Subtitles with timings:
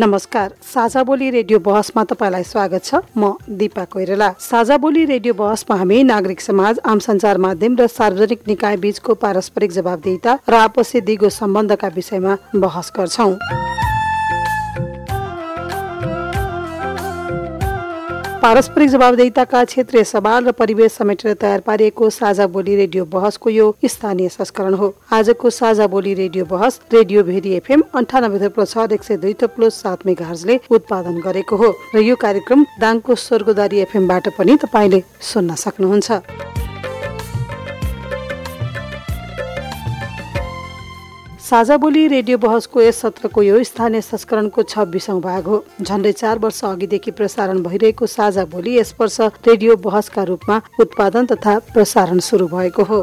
[0.00, 5.76] नमस्कार साझा बोली रेडियो बहसमा तपाईँलाई स्वागत छ। म दिपा कोइराला। साझा बोली रेडियो बहसमा
[5.76, 11.28] हामी नागरिक समाज आम सञ्चार माध्यम र सार्वजनिक निकाय बीचको पारस्परिक जवाबदेहिता र आपसी दिगो
[11.28, 13.32] सम्बन्धका विषयमा बहस गर्छौं।
[18.42, 24.28] पारस्परिक जवाबदेहिताका क्षेत्रीय सवाल र परिवेश समेटेर तयार पारिएको साझा बोली रेडियो बहसको यो स्थानीय
[24.30, 29.16] संस्करण हो। आजको साझा बोली रेडियो बहस रेडियो भेरी एफएम अन्ठानब्बे थप्लो छ एक सय
[29.20, 35.02] दुई थप्लो सात मेघार्जले उत्पादन गरेको हो। र यो कार्यक्रम दाङको स्वर्गदारी एफएमबाट पनि तपाईँले
[35.20, 36.08] सुन्न सक्नुहुन्छ।
[41.50, 46.62] साझा बोली रेडियो बहसको यस सत्रको यो स्थानीय संस्करणको छब्बिसौँ भाग हो। झन्डै चार वर्ष
[46.64, 52.84] अघिदेखि प्रसारण भइरहेको साझा बोली यस वर्ष रेडियो बहसका रूपमा उत्पादन तथा प्रसारण सुरु भएको
[52.84, 53.02] हो।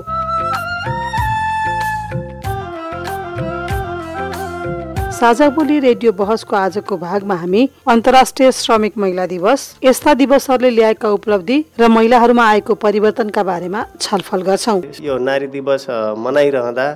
[5.17, 11.57] साझा बोली रेडियो बहसको आजको भागमा हामी अन्तर्राष्ट्रिय श्रमिक महिला दिवस यस्ता दिवसहरूले ल्याएका उपलब्धि
[11.79, 15.85] र महिलाहरूमा आएको परिवर्तनका बारेमा छलफल गर्छौँ। यो नारी दिवस
[16.21, 16.87] मनाइरहँदा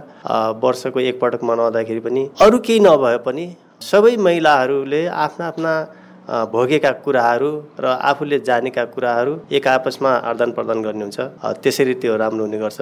[0.61, 3.47] वर्षको एकपटक मनाउँदाखेरि पनि अरू केही नभए पनि
[3.81, 5.73] सबै महिलाहरूले आफ्ना आफ्ना
[6.53, 11.19] भोगेका कुराहरू र आफूले जानेका कुराहरू एक आपसमा आदान प्रदान गर्ने हुन्छ
[11.65, 12.81] त्यसरी त्यो राम्रो हुने गर्छ।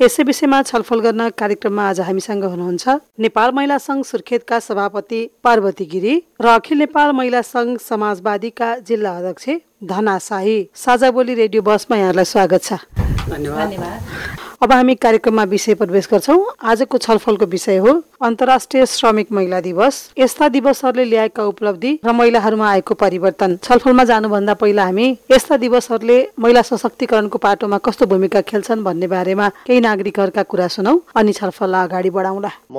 [0.00, 2.94] यसै विषयमा छलफल गर्न कार्यक्रममा आज हामीसँग हुनुहुन्छ
[3.24, 9.48] नेपाल महिला संघ सुर्खेतका सभापति पार्वती गिरी र अखिल नेपाल महिला संघ समाजवादीका जिल्ला अध्यक्ष
[9.84, 12.72] धना शाही। साझा बोली रेडियो बसमा यहाँलाई स्वागत छ।
[13.30, 17.92] धन्यवाद। अब हामी कार्यक्रममा विषय प्रवेश गर्छौँ। आजको छलफलको विषय हो
[18.22, 24.84] अन्तर्राष्ट्रिय श्रमिक महिला दिवस। यस्ता दिवसहरूले ल्याएका उपलब्धि र महिलाहरूमा आएको परिवर्तन। छलफलमा जानुभन्दा पहिला
[24.84, 30.94] हामी यस्ता दिवसहरूले महिला सशक्तिकरणको पाटोमा कस्तो भूमिका खेल्छन् भन्ने बारेमा केही नागरिकहरूका कुरा सुनौ।
[31.16, 32.78] अनि छलफललाई अगाडि बढाउँला। म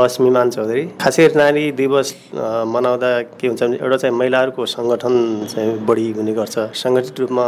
[0.00, 5.14] लक्ष्मीमान चौधरी। खासै नारी दिवस मनाउँदा के हुन्छ भने एउटा चाहिँ महिलाहरूको सङ्गठन
[5.54, 7.46] चाहिँ बढी हुने गर्छ। सङ्गठित रूपमा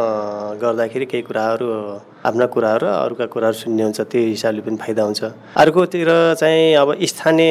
[0.62, 1.66] गर्दाखेरि केही कुराहरू
[2.22, 5.22] आफ्ना कुराहरू र अरूका कुराहरू सुन्ने हुन्छ त्यही हिसाबले पनि फाइदा हुन्छ।
[5.58, 7.50] अर्कोतिर चाहिँ अब स्थानीय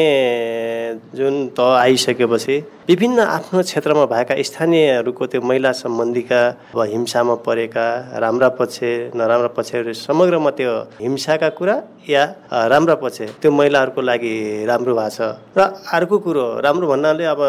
[1.16, 2.56] जुन त आइसकेपछि
[2.88, 7.86] विभिन्न आफ्नो क्षेत्रमा भएका स्थानीयहरूको त्यो महिला सम्बन्धीका अब हिंसामा परेका
[8.24, 8.80] राम्रा पक्ष
[9.16, 10.72] नराम्रा पक्षहरू समग्रमा त्यो
[11.04, 11.76] हिंसाका कुरा
[12.10, 12.24] या
[12.72, 14.34] राम्रा पक्ष त्यो महिलाहरूको लागि
[14.72, 15.20] राम्रो भएको छ।
[15.58, 15.60] र
[15.96, 17.42] अर्को कुरो राम्रो भन्नाले अब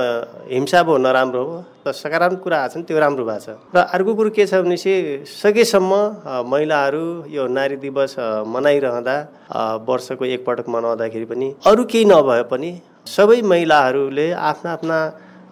[0.50, 4.15] हिंसा भयो नराम्रो हो सकारात्मक कुरा आएको छ नि त्यो राम्रो भएको छ। र अर्को
[4.15, 5.93] कुरो के छ भनेपछि सकेसम्म
[6.47, 7.04] महिलाहरू
[7.34, 8.15] यो नारी दिवस
[8.47, 9.16] मनाइरहँदा
[9.88, 12.71] वर्षको एकपटक मनाउँदाखेरि पनि अरू केही नभए पनि
[13.09, 14.98] सबै महिलाहरूले आफ्ना आफ्ना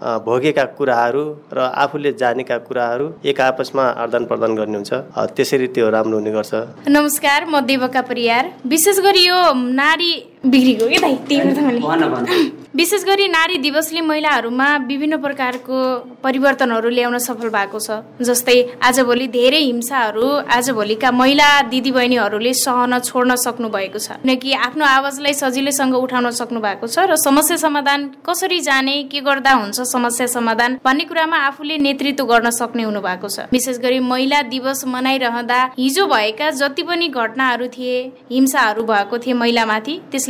[0.01, 4.93] भोगेका कुराहरू र आफूले जानेका कुराहरू एक आपसमा आदान प्रदान गर्ने हुन्छ।
[5.37, 6.53] त्यसरी त्यो राम्रो हुने गर्छ।
[6.89, 10.13] नमस्कार म देवका परियार। विशेष गरी यो नारी
[10.45, 11.15] बिग्रिगयो कि दाइ?
[11.29, 15.77] त्यही विशेष गरी नारी दिवसले महिलाहरूमा विभिन्न प्रकारको
[16.25, 17.91] परिवर्तनहरू ल्याउन सफल भएको छ।
[18.23, 25.33] जस्तै आजभोलि धेरै हिंसाहरू आजभोलिका महिला दिदीबहिनीहरूले सहन छोड्न सक्नु भएको छ। किनकि आफ्नो आवाजलाई
[25.35, 30.79] सजिलैसँग उठाउन सक्नु भएको छ र समस्या समाधान कसरी जाने के गर्दा हुन्छ समस्या समाधान
[30.85, 36.07] भन्ने कुरामा आफूले नेतृत्व गर्न सक्ने हुनु भएको छ। विशेष गरी महिला दिवस मनाइरहँदा हिजो
[36.07, 37.99] भएका जति पनि घटनाहरू थिए
[38.31, 40.30] हिंसाहरू भएको थिए महिलामाथि त्यसलाई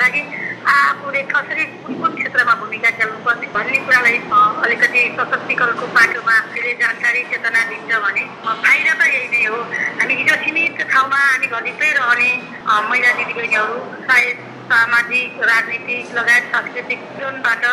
[0.00, 0.22] लागि
[0.72, 4.18] आफूले कसरी कुन कुन क्षेत्रमा भूमिका खेल्नुपर्ने भन्ने कुरालाई
[4.64, 8.22] अलिकति सशक्तिकरणको पाटोमा फेरि जानकारी चेतना दिन्छ भने
[8.62, 9.58] फाइदा त यही नै हो।
[9.98, 12.30] हामी हिजो सीमित ठाउँमा हामी घरभित्रै रहने
[12.90, 13.76] महिला दिदीबहिनीहरू
[14.10, 14.36] सायद
[14.72, 17.64] सामाजिक राजनीतिक लगायत सांस्कृतिक जीवनबाट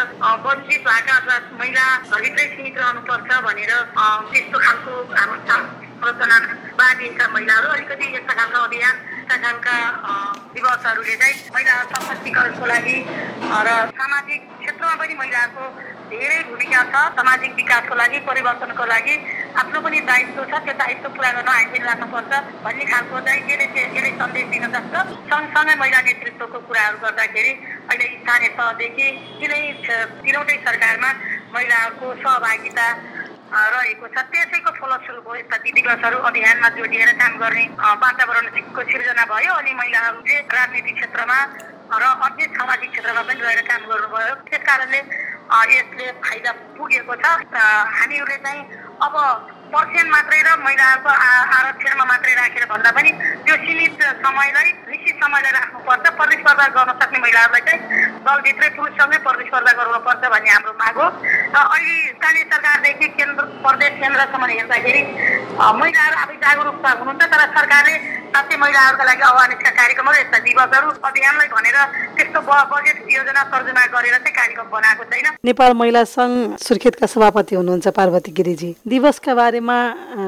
[0.45, 3.71] वञ्चित भएका अथवा महिला घरभित्रै सीमित रहनुपर्छ भनेर
[4.31, 9.75] त्यस्तो खालको हाम्रो संरचनावादीका महिलाहरू अलिकति यस्ता खालका अभियान यस्ता खालका
[10.55, 12.97] दिवसहरूले चाहिँ महिला सशक्तिकरणको लागि
[13.59, 15.63] र सामाजिक क्षेत्रमा पनि महिलाको
[16.09, 19.15] धेरै भूमिका छ सामाजिक विकासको लागि परिवर्तनको लागि
[19.61, 22.31] आफ्नो पनि दायित्व छ त्यो दायित्व पुरा गर्न हामी पनि लाग्नुपर्छ
[22.63, 24.95] भन्ने खालको चाहिँ यसले यसले सन्देश दिन सक्छ
[25.27, 27.51] सँगसँगै महिला नेतृत्वको कुराहरू गर्दाखेरि
[27.89, 29.07] अहिले स्थानीय तहदेखि
[29.39, 29.61] तिनै
[30.23, 31.11] तिनवटै सरकारमा
[31.53, 32.87] महिलाहरूको सहभागिता
[33.49, 40.35] रहेको छ त्यसैको फलस्वरूप यस्ता दिवसहरू अभियानमा जोडिएर काम गर्ने वातावरणको सिर्जना भयो अनि महिलाहरूले
[40.53, 41.39] राजनीतिक क्षेत्रमा
[41.89, 44.99] र अन्य सामाजिक क्षेत्रमा पनि रहेर काम गर्नुभयो। त्यस कारणले
[45.73, 47.25] यसले फाइदा पुगेको छ।
[47.97, 48.61] हामीहरूले चाहिँ
[49.01, 49.13] अब
[49.73, 51.11] पर्सेन्ट मात्रै र महिलाहरूको
[51.57, 53.09] आरक्षणमा मात्रै राखेर भन्दा पनि
[53.45, 57.79] त्यो सीमित समयलाई निश्चित समयलाई राख्नुपर्छ। प्रतिस्पर्धा गर्न सक्ने महिलाहरूलाई चाहिँ
[58.25, 61.07] दलभित्रै पुरुषसँगै प्रतिस्पर्धा गर्नुपर्छ भन्ने हाम्रो माग हो।
[61.53, 65.01] र अहिले स्थानीय सरकारदेखि केन्द्र प्रदेश केन्द्रसम्म हेर्दाखेरि
[65.81, 67.93] महिलाहरू आफै जागरुकता हुनुहुन्छ तर सरकारले
[68.29, 71.77] साथै महिलाहरूका लागि अवेरनेसका कार्यक्रमहरू यस्ता दिवसहरू अभियानलाई भनेर
[72.15, 72.39] त्यस्तो
[72.71, 78.31] बजेट योजना तर्जुमा गरेर चाहिँ कार्यक्रम बनाएको छैन नेपाल महिला संघ सुर्खेतका सभापति हुनुहुन्छ पार्वती
[78.33, 79.77] गिरिजी दिवसका बारेमा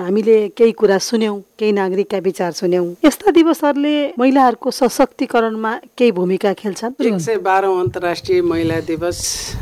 [0.01, 6.94] हामीले केही कुरा सुन्यौं केही नागरिकका विचार सुन्यौं। यस्ता दिवसहरूले महिलाहरूको सशक्तिकरणमा केही भूमिका खेल्छन्?
[7.06, 9.18] एक सय बाह्रौँ अन्तर्राष्ट्रिय महिला दिवस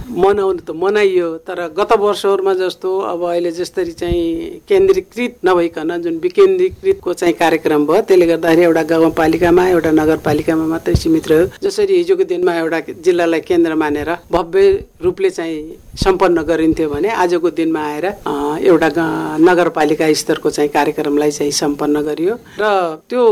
[0.07, 7.13] मनाउनु त मनाइयो तर गत वर्षहरूमा जस्तो अब अहिले जसरी चाहिँ केन्द्रीकृत नभइकन जुन विकेन्द्रीकृतको
[7.19, 12.56] चाहिँ कार्यक्रम भयो त्यसले गर्दाखेरि एउटा गाउँपालिकामा एउटा नगरपालिकामा मात्रै सीमित रह्यो। जसरी हिजोको दिनमा
[12.63, 14.63] एउटा जिल्लालाई केन्द्र मानेर भव्य
[15.04, 18.06] रूपले चाहिँ सम्पन्न गरिन्थ्यो भने आजको दिनमा आएर
[18.68, 18.90] एउटा
[19.40, 23.24] नगरपालिका स्तरको चाहिँ कार्यक्रमलाई चाहिँ सम्पन्न गरियो। र त्यो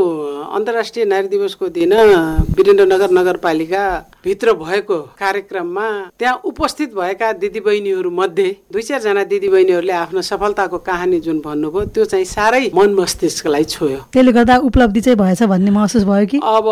[0.48, 1.94] अन्तर्राष्ट्रिय नारी दिवसको दिन
[2.56, 3.84] वीरेन्द्रनगर नगरपालिका
[4.28, 5.88] भित्र भएको कार्यक्रममा
[6.20, 12.26] त्यहाँ उपस्थित भएका दिदीबहिनीहरू मध्ये दुई चारजना दिदीबहिनीहरूले आफ्नो सफलताको कहानी जुन भन्नुभयो त्यो चाहिँ
[12.28, 16.38] साह्रै मन मस्तिष्कलाई छोयो। त्यसले गर्दा उपलब्धि चाहिँ भएछ भन्ने महसुस भयो कि?
[16.44, 16.68] अब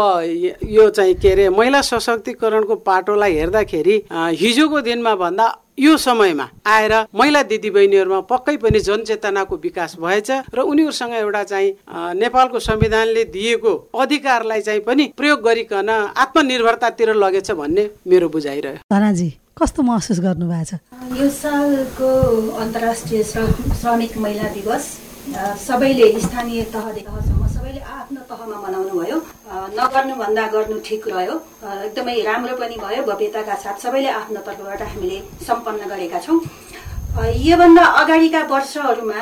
[0.69, 7.42] यो चाहिँ के अरे महिला सशक्तिकरणको पाटोलाई हेर्दाखेरि हिजोको दिनमा भन्दा यो समयमा आएर महिला
[7.51, 11.72] दिदीबहिनीहरूमा पक्कै पनि जनचेतनाको विकास भएछ र उनीहरूसँग एउटा चाहिँ
[12.16, 19.30] नेपालको संविधानले दिएको अधिकारलाई चाहिँ पनि प्रयोग गरिकन आत्मनिर्भरतातिर लगेछ भन्ने मेरो बुझाइरह्यो
[19.60, 20.80] कस्तो महसुस गर्नु भएको छ?
[21.19, 22.10] यो सालको
[22.63, 24.83] अन्तर्राष्ट्रिय श्रमिक महिला दिवस
[25.68, 29.18] सबैले स्थानीय तहदेखि तहसम्म सबैले आफ्नो तहमा मनाउनु भयो
[29.80, 31.36] नगर्नुभन्दा गर्नु ठिक रह्यो।
[31.88, 35.18] एकदमै राम्रो पनि भयो। भव्यताका साथ सबैले आफ्नो तर्फबाट हामीले
[35.48, 36.40] सम्पन्न गरेका छौँ।
[37.16, 39.22] योभन्दा अगाडिका वर्षहरूमा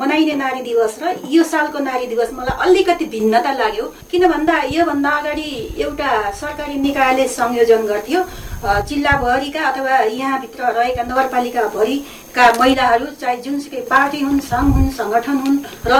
[0.00, 5.10] मनाइने नारी दिवस र यो सालको नारी दिवस मलाई अलिकति भिन्नता लाग्यो। किन भन्दा योभन्दा
[5.20, 6.10] अगाडि एउटा
[6.40, 8.20] सरकारी निकायले संयोजन गर्थ्यो।
[8.88, 15.92] जिल्लाभरिका अथवा यहाँभित्र रहेका नगरपालिकाभरिका महिलाहरू चाहे जुनसुकै पार्टी हुन् सङ्घ हुन् सङ्गठन हुन् र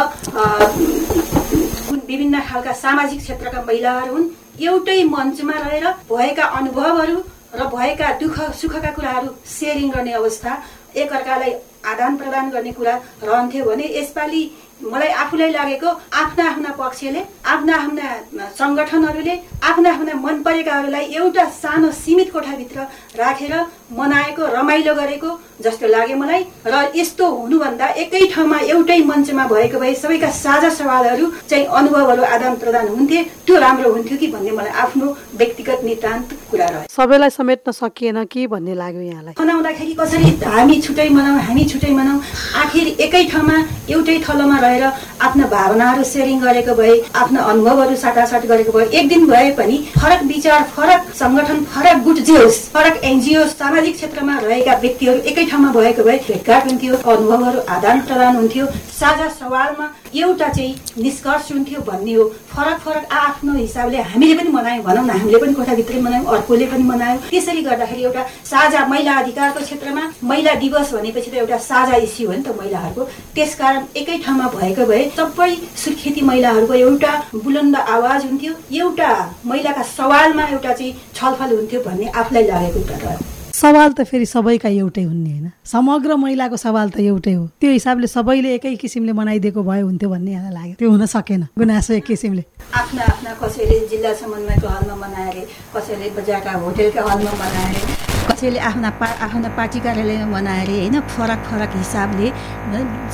[2.09, 4.31] विभिन्न खालका सामाजिक क्षेत्रका महिलाहरू हुन्
[4.63, 7.19] एउटै मञ्चमा रहेर भएका अनुभवहरू
[7.55, 10.53] र भएका दुःख सुखका कुराहरू सेयरिङ गर्ने अवस्था
[10.97, 11.53] एकअर्कालाई
[11.87, 14.43] आदान प्रदान गर्ने कुरा रहन्थ्यो भने यसपालि
[14.83, 21.91] मलाई आफूलाई लागेको आफ्ना आफ्ना पक्षले आफ्ना आफ्ना सङ्गठनहरूले आफ्ना आफ्ना मन परेकाहरूलाई एउटा सानो
[21.95, 22.87] सीमित कोठाभित्र
[23.17, 23.55] राखेर
[23.99, 25.31] मनाएको रमाइलो गरेको
[25.65, 31.27] जस्तो लाग्यो मलाई। र यस्तो हुनुभन्दा एकै ठाउँमा एउटै मञ्चमा भएको भए सबैका साझा सवालहरू
[31.51, 35.07] चाहिँ अनुभवहरू आदान प्रदान हुन्थे। त्यो राम्रो हुन्थ्यो कि भन्ने मलाई आफ्नो
[35.39, 39.35] व्यक्तिगत नितान्त कुरा रह्यो। सबैलाई समेट्न सकिएन कि भन्ने लाग्यो यहाँलाई?
[39.41, 42.19] मनाउँदाखेरि कसरी हामी छुट्टै मनाऊ हामी छुट्टै मनाऊ
[42.63, 43.57] आखिर एकै ठाउँमा
[43.95, 44.85] एउटै थलोमा रहेर
[45.27, 50.21] आफ्ना भावनाहरू सेयरिङ गरेको भए आफ्ना अनुभवहरू साटासाट गरेको भए एक दिन भए पनि फरक
[50.33, 55.73] विचार फरक सङ्गठन फरक गुट जे होस् फरक एनजिओ सामाजिक क्षेत्रमा रहेका व्यक्तिहरू एकै ठाउँमा
[55.73, 58.67] भएको भए भेटघाट हुन्थ्यो अनुभवहरू आदान प्रदान हुन्थ्यो
[59.01, 64.85] साझा सवालमा एउटा चाहिँ निष्कर्ष हुन्थ्यो भन्ने हो। फरक फरक आफ्नो हिसाबले हामीले पनि मनायौँ
[64.85, 69.61] भनौँ न हामीले पनि कोठाभित्रै मनायौँ अर्कोले पनि मनायौँ। त्यसरी गर्दाखेरि एउटा साझा महिला अधिकारको
[69.65, 74.49] क्षेत्रमा महिला दिवस भनेपछि त एउटा साझा इस्यु हो नि त महिलाहरूको। त्यसकारण एकै ठाउँमा
[74.55, 75.51] भएको भए सबै
[75.85, 79.13] सुर्खेती महिलाहरूको एउटा बुलन्द आवाज हुन्थ्यो एउटा
[79.47, 83.17] महिलाका सवालमा एउटा चाहिँ छलफल हुन्थ्यो भन्ने आफूलाई लागेको कुरा
[83.55, 88.07] सवाल त फेरि सबैका एउटै हुने होइन। समग्र महिलाको सवाल त एउटै हो। त्यो हिसाबले
[88.11, 92.43] सबैले एकै किसिमले बनाइदिएको भए हुन्थ्यो भन्ने यहाँलाई लाग्यो। त्यो हुन सकेन। गुनासो एक किसिमले।
[92.75, 95.39] आफ्ना आफ्ना कसैले जिल्ला समन्वयको हलमा मनाएर
[95.71, 97.79] कसैले बजारका होटेलका हलमा मनाएर
[98.27, 101.01] कसैले आफ्ना पा आफ्ना पार्टी कार्यालयमा मनाएर होइन?
[101.15, 102.29] फरक फरक हिसाबले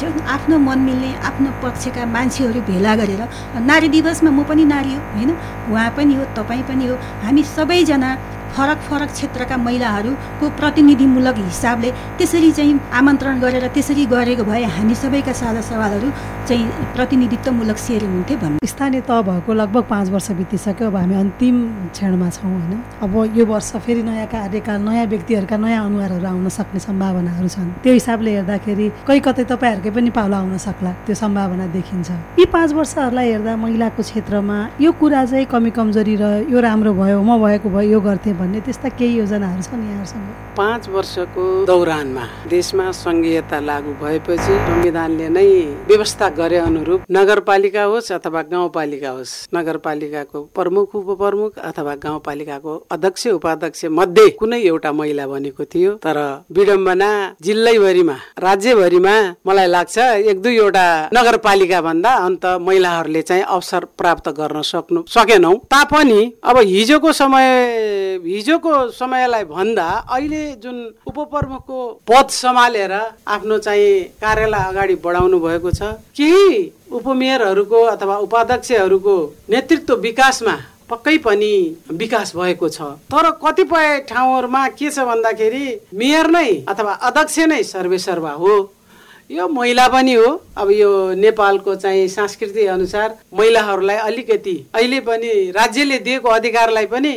[0.00, 3.22] जुन आफ्नो मन मिल्ने आफ्नो पक्षका मान्छेहरू भेला गरेर
[3.68, 5.30] नारी दिवसमा म पनि नारी हो होइन?
[5.68, 6.96] उहाँ पनि हो तपाईँ पनि हो।
[7.28, 8.10] हामी सबैजना
[8.56, 15.32] फरक फरक क्षेत्रका महिलाहरूको प्रतिनिधिमूलक हिसाबले त्यसरी चाहिँ आमन्त्रण गरेर त्यसरी गरेको भए हामी सबैका
[15.40, 16.10] साझा सवालहरू
[16.48, 16.66] चाहिँ
[16.96, 21.56] प्रतिनिधित्वमूलक सेयरिङ हुन्थे भन्नु। स्थानीय तह भएको लगभग पाँच वर्ष बितिसक्यो। अब हामी अन्तिम
[21.94, 26.80] क्षणमा छौँ होइन। अब यो वर्ष फेरि नयाँ कार्यकाल नयाँ व्यक्तिहरूका नयाँ अनुहारहरू आउन सक्ने
[26.80, 32.10] सम्भावनाहरू छन्। त्यो हिसाबले हेर्दाखेरि कहीँ कतै तपाईँहरूकै पनि पाउला आउन सक्ला त्यो सम्भावना देखिन्छ।
[32.38, 37.22] यी पाँच वर्षहरूलाई हेर्दा महिलाको क्षेत्रमा यो कुरा चाहिँ कमी कमजोरी रह्यो यो राम्रो भयो
[37.22, 40.28] म भएको भयो यो गर्थेँ भन्ने त्यस्ता केही योजनाहरू छन् यहाँहरूसँग?
[40.56, 45.48] पाँच वर्षको दौरानमा देशमा सङ्घीयता लागू भएपछि संविधानले नै
[45.88, 53.84] व्यवस्था गरे अनुरूप नगरपालिका होस् अथवा गाउँपालिका होस् नगरपालिकाको प्रमुख उपप्रमुख अथवा गाउँपालिकाको अध्यक्ष उपाध्यक्ष
[53.98, 56.18] मध्ये कुनै एउटा महिला बनेको थियो। तर
[56.56, 57.10] विडम्बना
[57.46, 59.14] जिल्लैभरिमा राज्यभरिमा
[59.46, 59.98] मलाई लाग्छ
[60.30, 67.12] एक दुईवटा नगरपालिका भन्दा अन्त महिलाहरूले चाहिँ अवसर प्राप्त गर्न सक्नु सकेनौ। तापनि अब हिजोको
[67.12, 67.46] समय
[68.30, 75.94] हिजोको समयलाई भन्दा अहिले जुन उपप्रमुखको पद सम्हालेर आफ्नो चाहिँ कार्यालय अगाडि बढाउनु भएको छ
[76.16, 76.58] केही
[76.98, 79.16] उपमेयरहरूको अथवा उपाध्यक्षहरूको
[79.50, 80.56] नेतृत्व विकासमा
[80.90, 81.52] पक्कै पनि
[81.92, 88.32] विकास भएको छ। तर कतिपय ठाउँहरूमा के छ भन्दाखेरि मेयर नै अथवा अध्यक्ष नै सर्वेसर्वा
[88.42, 88.54] हो।
[89.30, 95.98] यो महिला पनि हो। अब यो नेपालको चाहिँ संस्कृति अनुसार महिलाहरूलाई अलिकति अहिले पनि राज्यले
[95.98, 97.12] दिएको अधिकारलाई पनि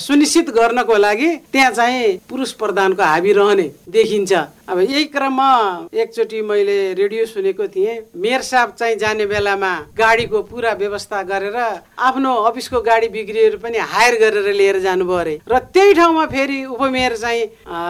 [0.00, 4.32] सुनिश्चित गर्नको लागि त्यहाँ चाहिँ पुरुष प्रधानको हाबी रहने देखिन्छ।
[4.68, 5.50] अब यही क्रममा
[5.96, 12.34] एकचोटि मैले रेडियो सुनेको थिएँ। मेयर साहब चाहिँ जाने बेलामा गाडीको पुरा व्यवस्था गरेर आफ्नो
[12.44, 17.44] अफिसको गाडी बिग्रिएर पनि हायर गरेर लिएर जानुभयो अरे। र त्यही ठाउँमा फेरि उपमेयर चाहिँ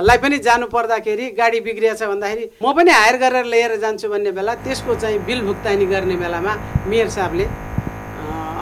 [0.07, 4.55] लाई पनि जानु पर्दाखेरि गाडी बिग्रिएछ भन्दाखेरि म पनि हायर गरेर लिएर जान्छु भन्ने बेला
[4.63, 6.55] त्यसको चाहिँ बिल भुक्तानी गर्ने बेलामा
[6.87, 7.47] मेयर साहबले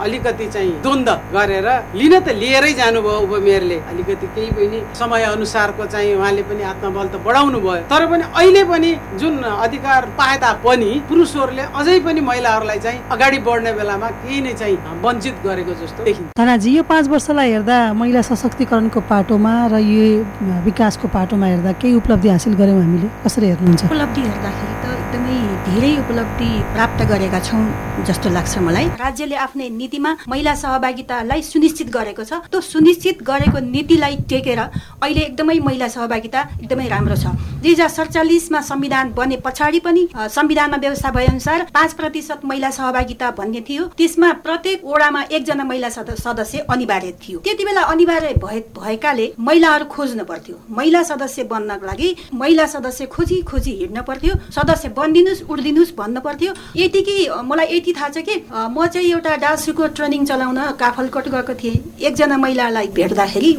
[0.03, 1.67] अलिकति चाहिँ द्वन्द गरेर
[1.99, 7.15] लिन त लिएरै जानुभयो उपमेयरले। अलिकति केही पनि समय अनुसारको चाहिँ उहाँले पनि आत्मबल त
[7.25, 12.99] बढाउनु भयो। तर पनि अहिले पनि जुन अधिकार पाए तापनि पुरुषहरूले अझै पनि महिलाहरूलाई चाहिँ
[13.11, 17.77] अगाडि बढ्ने बेलामा केही नै चाहिँ वञ्चित गरेको जस्तो देखिन्छ। धनाजी यो पाँच वर्षलाई हेर्दा
[17.93, 20.05] महिला सशक्तिकरणको पाटोमा र यो
[20.67, 23.83] विकासको पाटोमा हेर्दा केही उपलब्धि हासिल गऱ्यौँ हामीले। कसरी हेर्नुहुन्छ?
[23.89, 25.37] उपलब्धि हेर्दाखेरि त एकदमै
[25.67, 27.63] धेरै उपलब्धि प्राप्त गरेका छौँ
[28.07, 34.15] जस्तो लाग्छ मलाई। राज्यले आफ्नै नीतिमा महिला सहभागितालाई सुनिश्चित गरेको छ। त्यो सुनिश्चित गरेको नीतिलाई
[34.27, 37.31] टेकेर अहिले एकदमै महिला सहभागिता एकदमै राम्रो छ।
[37.63, 43.31] दुई हजार सडचालिसमा संविधान बने पछाडि पनि संविधानमा व्यवस्था भए अनुसार पाँच प्रतिशत महिला सहभागिता
[43.31, 49.31] भन्ने थियो। त्यसमा प्रत्येक ओडामा एकजना महिला सदस्य अनिवार्य थियो। त्यति बेला अनिवार्य भए भएकाले
[49.39, 55.43] महिलाहरू खोज्नु पर्थ्यो। महिला सदस्य बन्नको लागि महिला सदस्य खोजी खोजी हिँड्न पर्थ्यो। सदस्य बनिदिनुहोस्
[55.47, 57.17] उठिदिनुहोस् भन्नु पर्थ्यो। यतिकै
[57.47, 61.75] मलाई यति थाहा छ कि म चाहिँ एउटा डान्स को ट्रेनिङ चलाउन काफलकोट गएको थिएँ।
[62.01, 63.51] एकजना महिलालाई भेट्दाखेरि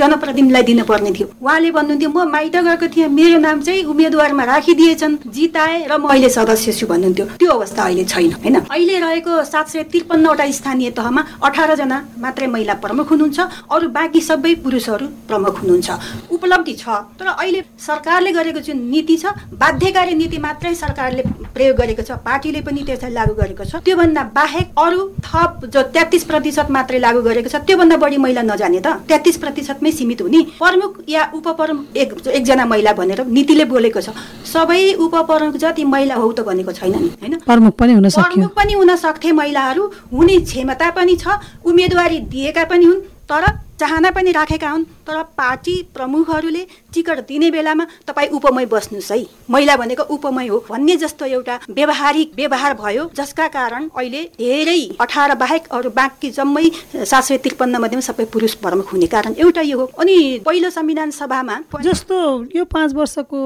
[0.00, 5.76] जनप्रतिनिधिलाई दिनुपर्ने थियो। उहाँले भन्नुहुन्थ्यो म माइत गएको थिएँ। मेरो नाम चाहिँ उम्मेद्वारमा राखिदिएछन्। जिताए
[5.86, 8.56] र म अहिले सदस्य छु भन्नुहुन्थ्यो। त्यो अवस्था अहिले छैन होइन?
[8.70, 13.38] अहिले रहेको सात सय त्रिपन्नवटा स्थानीय तहमा अठारजना मात्रै महिला प्रमुख हुनुहुन्छ।
[13.70, 15.88] अरू बाँकी सबै पुरुषहरू प्रमुख हुनुहुन्छ।
[16.30, 16.88] उपलब्धि छ
[17.18, 19.24] तर अहिले सरकारले गरेको जुन नीति छ
[19.54, 21.22] बाध्यकारी नीति मात्रै सरकारले
[21.54, 25.82] प्रयोग गरेको छ। पार्टीले पनि त्यसलाई लागू गरेको छ। त्योभन्दा बाहेक अरू थप थप जो
[25.90, 30.40] तेत्तिस प्रतिशत मात्रै लागू गरेको छ। त्योभन्दा बढी महिला नजाने त। तेत्तिस प्रतिशतमै सीमित हुने।
[30.58, 34.14] प्रमुख या उपप्रमुख एक एकजना महिला भनेर नीतिले बोलेको छ।
[34.46, 37.34] सबै उपप्रमुख जति महिला हौ त भनेको छैन नि होइन?
[37.42, 41.26] प्रमुख पनि हुन प्रमुख पनि हुन सक्थे महिलाहरू। हुने क्षमता पनि छ
[41.64, 43.44] उम्मेदवारी दिएका पनि हुन् तर
[43.80, 46.64] चाहना पनि राखेका हुन्। तर पार्टी प्रमुखहरूले
[46.94, 49.18] टिकट दिने बेलामा तपाईँ उपमय बस्नुहोस् है।
[49.50, 55.34] महिला भनेको उपमय हो भन्ने जस्तो एउटा व्यवहारिक व्यवहार भयो जसका कारण अहिले धेरै अठार
[55.34, 56.64] बाहेक अरू बाँकी जम्मै
[56.94, 61.58] सात सय त्रिपन्न सबै पुरुष प्रमुख हुने कारण एउटा यो हो। अनि पहिलो संविधान सभामा
[61.82, 62.16] जस्तो
[62.56, 63.38] यो पाँच वर्षको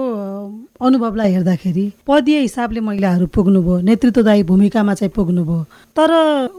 [0.80, 5.62] अनुभवलाई हेर्दाखेरि पदीय हिसाबले महिलाहरू पुग्नुभयो नेतृत्वदायी भूमिकामा चाहिँ पुग्नुभयो।
[5.97, 6.11] तर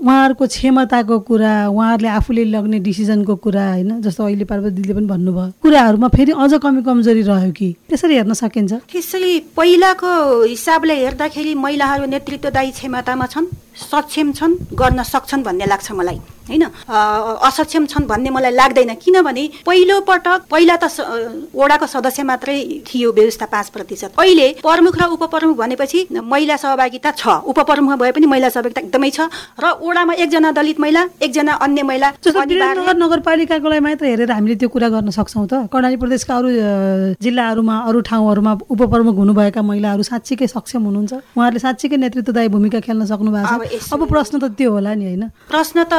[0.01, 6.07] उहाँहरूको क्षमताको कुरा उहाँहरूले आफूले लग्ने डिसिजनको कुरा होइन जस्तो अहिले पार्वती पनि भन्नुभयो। कुराहरूमा
[6.07, 7.69] फेरि अझ कमी कमजोरी रह्यो कि?
[7.89, 10.11] त्यसरी हेर्न सकिन्छ। त्यसरी पहिलाको
[10.47, 16.63] हिसाबले हेर्दाखेरि महिलाहरू नेतृत्वदायी क्षमतामा छन्। सक्षम छन् गर्न सक्छन् भन्ने लाग्छ मलाई होइन?
[17.41, 20.85] असक्षम छन् भन्ने मलाई लाग्दैन किनभने पहिलो पटक पहिला त
[21.55, 27.41] वडाको सदस्य मात्रै थियो व्यवस्था पाँच प्रतिशत। अहिले प्रमुख र उपप्रमुख भनेपछि महिला सहभागिता छ
[27.49, 29.25] उपप्रमुख भए पनि महिला सहभागिता एकदमै छ
[29.57, 32.09] र वडामा एकजना दलित महिला एकजना अन्य महिला
[32.95, 36.49] नगरपालिकाको लागि मात्र हेरेर हामीले त्यो कुरा गर्न सक्छौँ त। कर्णाली प्रदेशका अरू
[37.17, 41.13] जिल्लाहरूमा अरू ठाउँहरूमा उपप्रमुख हुनुभएका महिलाहरू साँच्चीकै सक्षम हुनुहुन्छ?
[41.33, 45.23] उहाँहरूले साँच्चीकै नेतृत्वदायी भूमिका खेल्न सक्नु भएको छ। अब प्रश्न त त्यो होला नि होइन।
[45.49, 45.93] प्रश्न त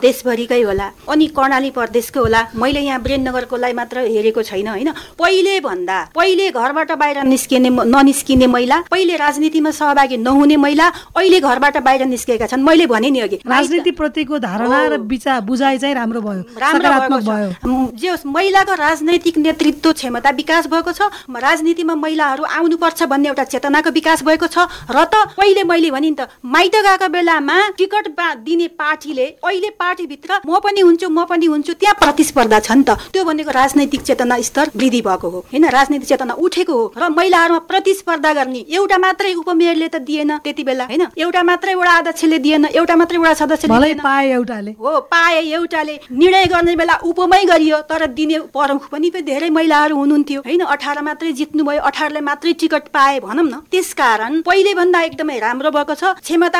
[0.00, 4.90] देशभरिकै होला। अनि कर्णाली प्रदेशको होला। मैले यहाँ ब्रेननगरकोलाई मात्र हेरेको छैन होइन?
[5.18, 10.86] पहिले भन्दा पहिले घरबाट बाहिर निस्किने ननिस्किने महिला पहिले राजनीतिमा सहभागी नहुने महिला
[11.16, 15.78] अहिले घरबाट बाहिर निस्केका छन्। मैले भने नि अघि। राजनीति प्रतिको धारणा र विचार बुझाइ
[15.78, 17.48] चाहिँ राम्रो भयो। राम्रो भयो।
[17.94, 23.90] जे होस् महिलाको राजनैतिक नेतृत्व क्षमता विकास भएको छ। राजनीतिमा महिलाहरू आउनुपर्छ भन्ने एउटा चेतनाको
[23.90, 24.58] विकास भएको छ।
[24.90, 28.06] र त पहिले मैले भने नि त माइत गएको बेलामा टिकट
[28.44, 32.90] दिने पार्टीले अहिले पार्टीभित्र म पनि हुन्छु म पनि हुन्छु त्यहाँ प्रतिस्पर्धा छ नि त।
[33.12, 37.58] त्यो भनेको राजनैतिक चेतना स्तर वृद्धि भएको हो। होइन राजनीतिक चेतना उठेको हो र महिलाहरूमा
[37.70, 41.04] प्रतिस्पर्धा गर्ने एउटा मात्रै उपमेयरले त दिएन त्यति बेला होइन?
[41.16, 46.44] एउटा मात्रै वडा अध्यक्षले दिएन एउटा मात्रै वडा सदस्यले पाए एउटाले। हो पाए एउटाले। निर्णय
[46.52, 51.80] गर्ने बेला उपमै गरियो तर दिने प्रमुख पनि धेरै महिलाहरू हुनुहुन्थ्यो। होइन अठार मात्रै जित्नुभयो
[51.82, 56.04] अठारले मात्रै टिकट पाए भनौँ न। त्यसकारण पहिले भन्दा एकदमै राम्रो भएको छ।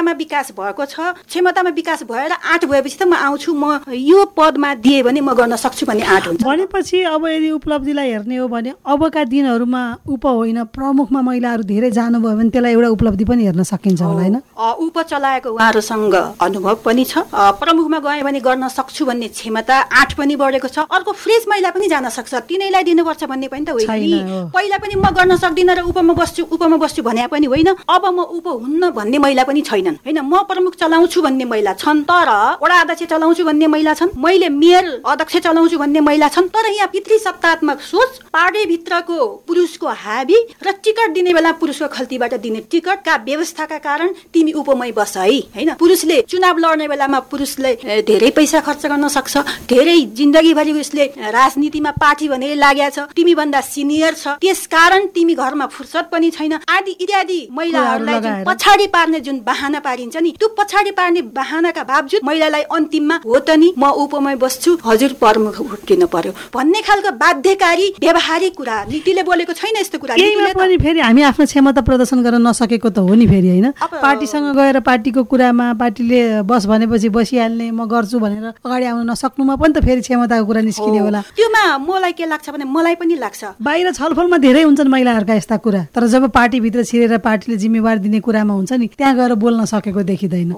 [0.04, 4.74] क्षमतामा विकास भएको छ। क्षमतामा विकास भएर आँट भएपछि त म आउँछु म यो पदमा
[4.84, 8.74] दिए भने म गर्न सक्छु भन्ने आँट हुन्छ। भनेपछि अब यदि उपलब्धिलाई हेर्ने हो भने
[8.84, 14.02] अबका दिनहरूमा उप होइन प्रमुखमा महिलाहरू धेरै जानुभयो भने त्यसलाई एउटा उपलब्धि पनि हेर्न सकिन्छ
[14.02, 14.36] होला होइन?
[14.84, 20.36] उप चलाएको उहाँहरूसँग अनुभव पनि छ। प्रमुखमा गयो भने गर्न सक्छु भन्ने क्षमता आँट पनि
[20.36, 24.76] बढेको छ। अर्को फ्रेस महिला पनि जान सक्छ। तिनैलाई दिनुपर्छ भन्ने पनि त होइन पहिला
[24.84, 28.46] पनि म गर्न सक्दिनँ र उपमा बस्छु उपमा बस्छु भने पनि होइन। अब म उप
[28.60, 32.30] हुन्न भन्ने महिला पनि छैनन्। होइन म प्रमुख चलाउँछु भन्ने महिला छन् तर
[32.62, 36.88] वडा अध्यक्ष चलाउँछु भन्ने महिला छन् मैले मेयर अध्यक्ष चलाउँछु भन्ने महिला छन् तर यहाँ
[36.92, 38.20] पितृ सत्तात्मक सोच
[38.66, 44.90] भित्रको पुरुषको हाबी र टिकट दिने बेला पुरुषको खल्तीबाट दिने टिकटका व्यवस्थाका कारण तिमी उपमै
[44.92, 47.72] बस है होइन। पुरुषले चुनाव लड्ने बेलामा पुरुषले
[48.02, 49.36] धेरै पैसा खर्च गर्न सक्छ
[49.68, 55.34] धेरै जिन्दगीभरि उसले राजनीतिमा पार्टी भनेर लागेको छ तिमी भन्दा सिनियर छ त्यस कारण तिमी
[55.36, 60.90] घरमा फुर्सद पनि छैन आदि इत्यादि महिलाहरूलाई पछाडि पार्ने जुन बाहना पारिन्छ नि। त्यो पछाडि
[60.98, 66.32] पार्ने बाहनाका बावजुद महिलालाई अन्तिममा हो त नि म उपमै बस्छु हजुर प्रमुख हुर्किनु पर्यो।
[66.54, 70.14] भन्ने खालको बाध्यकारी व्यवहारिक कुरा नीतिले बोलेको छैन यस्तो कुरा।
[70.54, 73.68] पनि फेरि हामी आफ्नो क्षमता प्रदर्शन गर्न नसकेको त हो नि फेरि होइन?
[73.80, 79.72] पार्टीसँग गएर पार्टीको कुरामा पार्टीले बस भनेपछि बसिहाल्ने म गर्छु भनेर अगाडि आउन नसक्नुमा पनि
[79.74, 83.92] त फेरि क्षमताको कुरा निस्किने होला। त्योमा मलाई के लाग्छ भने मलाई पनि लाग्छ। बाहिर
[83.92, 88.72] छलफलमा धेरै हुन्छन् महिलाहरूका यस्ता कुरा तर जब पार्टीभित्र छिरेर पार्टीले जिम्मेवार दिने कुरामा हुन्छ
[88.72, 90.52] नि त्यहाँ गएर बोल्न सकेको देखिँदैन।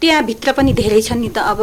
[0.00, 1.60] त्यहाँभित्र पनि धेरै छन् नि त। अब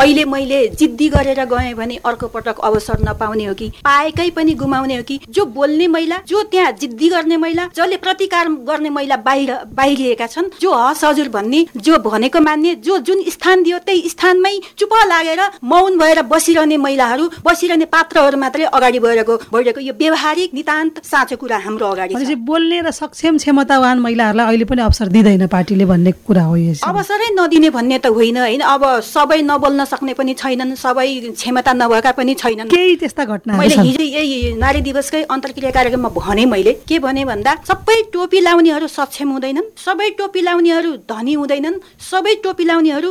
[0.00, 4.96] अहिले मैले जिद्दी गरेर गएँ भने अर्को पटक अवसर नपाउने हो कि पाएकै पनि गुमाउने
[4.96, 9.52] हो कि जो बोल्ने महिला जो त्यहाँ जिद्दी गर्ने महिला जसले प्रतिकार गर्ने महिला बाहिर
[9.74, 14.54] बाहिरिएका छन् जो हस हजुर भन्ने जो भनेको मान्ने जो जुन स्थान दियो त्यही स्थानमै
[14.78, 21.04] चुप लागेर मौन भएर बसिरहने महिलाहरू बसिरहने पात्रहरू मात्रै अगाडि बढेको बढेको यो व्यवहारिक नितान्त
[21.04, 26.12] साँचो कुरा हाम्रो अगाडि बोल्ने र सक्षम क्षमतावान महिलाहरूलाई अहिले पनि अवसर दिँदैन पार्टीले भन्ने
[26.34, 26.54] कुरा हो
[26.90, 28.60] अवसरै नदिने भन्ने त होइन होइन?
[28.66, 33.76] अब सबै नबोल्न सक्ने पनि छैनन् सबै क्षमता नभएका पनि छैनन्। केही त्यस्ता घटना मैले
[33.78, 39.28] हिजो यही नारी दिवसकै अन्तर्क्रिया कार्यक्रममा भने मैले के भने भन्दा सबै टोपी लाउनेहरू सक्षम
[39.30, 41.78] हुँदैनन् सबै टोपी लाउनेहरू धनी हुँदैनन्
[42.10, 43.10] सबै टोपी लाउनेहरू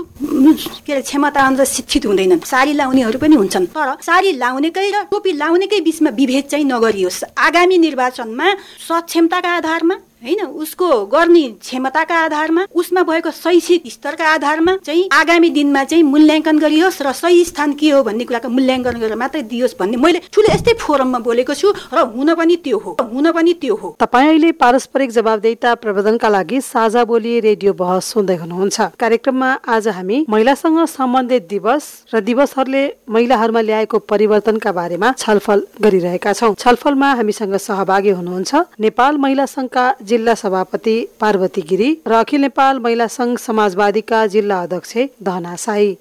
[0.83, 5.31] के अरे क्षमता अनुसार शिक्षित हुँदैनन्। साडी लाउनेहरू पनि हुन्छन्। तर साडी लाउनेकै र टोपी
[5.39, 8.47] लाउनेकै बिचमा विभेद चाहिँ नगरियोस्। आगामी निर्वाचनमा
[8.87, 15.83] सक्षमताका आधारमा होइन उसको गर्ने क्षमताका आधारमा उसमा भएको शैक्षिक स्तरका आधारमा चाहिँ आगामी दिनमा
[15.83, 19.97] चाहिँ मूल्याङ्कन गरियोस् र सही स्थान के हो भन्ने कुराको मूल्याङ्कन गरेर मात्रै दियोस् भन्ने
[19.99, 23.89] मैले ठुलो यस्तै फोरममा बोलेको छु र हुन पनि त्यो हो हुन पनि त्यो हो।
[23.99, 30.25] तपाईँ अहिले पारस्परिक जवाबदेता प्रबन्धनका लागि साझा बोली रेडियो बहस सुन्दै हुनुहुन्छ। कार्यक्रममा आज हामी
[30.29, 31.83] महिलासँग सम्बन्धित दिवस
[32.15, 39.45] र दिवसहरूले महिलाहरूमा ल्याएको परिवर्तनका बारेमा छलफल गरिरहेका छौँ। छलफलमा हामीसँग सहभागी हुनुहुन्छ नेपाल महिला
[39.51, 45.97] संघका जिल्ला सभापति पार्वती गिरी र अखिल नेपाल महिला संघ समाजवादीका जिल्ला अध्यक्ष धना साई।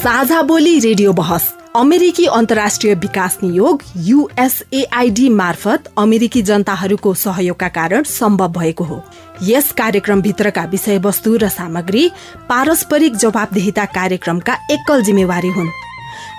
[0.00, 8.48] साझा बोली रेडियो बहस अमेरिकी अन्तर्राष्ट्रिय विकास नियोग युएसएआईडी मार्फत अमेरिकी जनताहरूको सहयोगका कारण सम्भव
[8.52, 9.02] भएको हो।
[9.42, 12.08] यस कार्यक्रमभित्रका विषयवस्तु र सामग्री
[12.48, 15.70] पारस्परिक जवाबदेहिता कार्यक्रमका एकल जिम्मेवारी हुन्।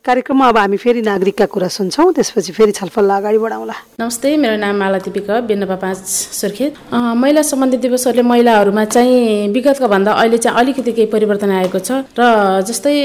[0.00, 4.76] कार्यक्रममा अब हामी फेरि नागरिकका कुरा सुन्छौँ त्यसपछि फेरि छलफललाई अगाडि बढाउँला। नमस्ते मेरो नाम
[4.80, 5.98] मालती विक बिन्नपा पाँच
[6.40, 6.72] सुर्खेत।
[7.20, 12.64] महिला सम्बन्धी दिवसहरूले महिलाहरूमा चाहिँ विगतको भन्दा अहिले चाहिँ अलिकति केही परिवर्तन आएको छ र
[12.64, 12.96] जस्तै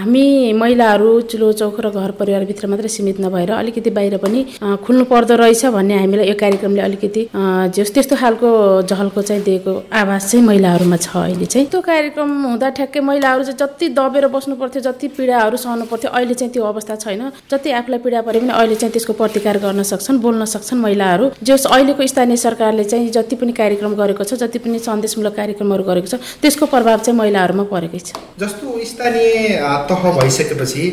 [0.00, 0.24] हामी
[0.56, 4.40] महिलाहरू चुलो चौखो र घर परिवारभित्र मात्रै सीमित नभएर अलिकति बाहिर पनि
[4.80, 7.28] खुल्नु पर्दो रहेछ भन्ने हामीलाई यो कार्यक्रमले अलिकति
[7.76, 8.48] जस त्यस्तो खालको
[8.88, 13.60] झल्को चाहिँ दिएको आवाज चाहिँ महिलाहरूमा छ अहिले चाहिँ। त्यो कार्यक्रम हुँदा ठ्याक्कै महिलाहरू चाहिँ
[13.60, 18.20] जति दबेर बस्नु पर्थ्यो जति पीडाहरू सहनु पर्थ्यो चाहिँ त्यो अवस्था छैन। जति आफूलाई पीडा
[18.22, 22.84] परे पनि अहिले चाहिँ त्यसको प्रतिकार गर्न सक्छन् बोल्न सक्छन् महिलाहरू। जस अहिलेको स्थानीय सरकारले
[22.84, 27.18] चाहिँ जति पनि कार्यक्रम गरेको छ जति पनि सन्देशमूलक कार्यक्रमहरू गरेको छ त्यसको प्रभाव चाहिँ
[27.18, 29.56] महिलाहरूमा परेकै छ। जस्तो स्थानीय
[29.88, 30.84] तह भइसकेपछि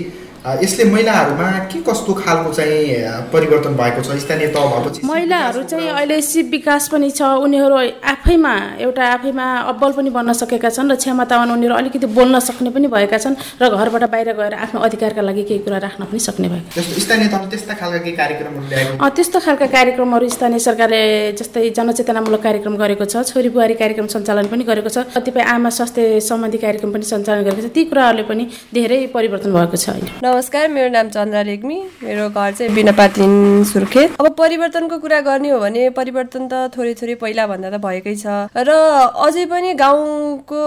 [0.63, 4.15] यसले महिलाहरूमा के कस्तो खालको चाहिँ परिवर्तन भएको छ?
[4.23, 7.75] स्थानीय तह भएपछि महिलाहरू चाहिँ अहिले सिप विकास पनि छ। उनीहरू
[8.13, 12.87] आफैमा एउटा आफैमा अब्बल पनि बन्न सकेका छन् र क्षमतावान उनीहरू अलिकति बोल्न सक्ने पनि
[12.87, 16.81] भएका छन् र घरबाट बाहिर गएर आफ्नो अधिकारका लागि केही कुरा राख्न पनि सक्ने भएका
[17.03, 19.03] स्थानीय तहले त्यस्ता खालका केही कार्यक्रमहरू ल्याएको?
[19.03, 21.01] अँ, त्यस्तो खालका कार्यक्रमहरू स्थानीय सरकारले
[21.39, 26.19] जस्तै जनचेतनामूलक कार्यक्रम गरेको छ छोरी बुहारी कार्यक्रम सञ्चालन पनि गरेको छ कतिपय आमा स्वास्थ्य
[26.29, 30.67] सम्बन्धी कार्यक्रम पनि सञ्चालन गरेको छ। ती कुराहरूले पनि धेरै परिवर्तन भएको छ अहिले। नमस्कार
[30.69, 35.89] मेरो नाम चन्द्रा रेग्मी मेरो घर चाहिँ बिनापातिन सुर्खेत। अब परिवर्तनको कुरा गर्ने हो भने
[35.97, 38.69] परिवर्तन त थोरै थोरै पहिला भन्दा त भएकै छ। र
[39.17, 40.61] अझै पनि गाउँको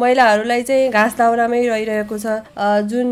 [0.00, 2.40] महिलाहरूलाई चाहिँ घाँस दाउरामै रहिरहेको छ।
[2.88, 3.08] जुन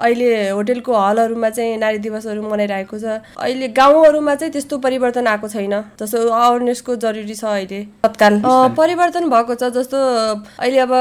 [0.00, 5.76] अहिले होटेलको हलहरूमा चाहिँ नारी दिवसहरू मनाइरहेको छ। अहिले गाउँहरूमा चाहिँ त्यस्तो परिवर्तन आएको छैन
[6.00, 8.40] जस्तो अवेरनेसको जरुरी छ अहिले तत्काल।
[8.80, 10.00] परिवर्तन भएको छ जस्तो
[10.64, 10.96] अहिले अब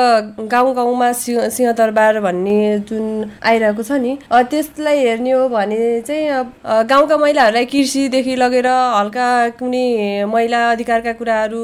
[0.51, 7.17] गाउँ गाउँमा सिंह सिंहदरबार भन्ने जुन आइरहेको छ नि त्यसलाई हेर्ने हो भने चाहिँ गाउँका
[7.17, 9.27] महिलाहरूलाई कृषिदेखि लगेर हल्का
[9.59, 11.63] कुनै महिला अधिकारका कुराहरू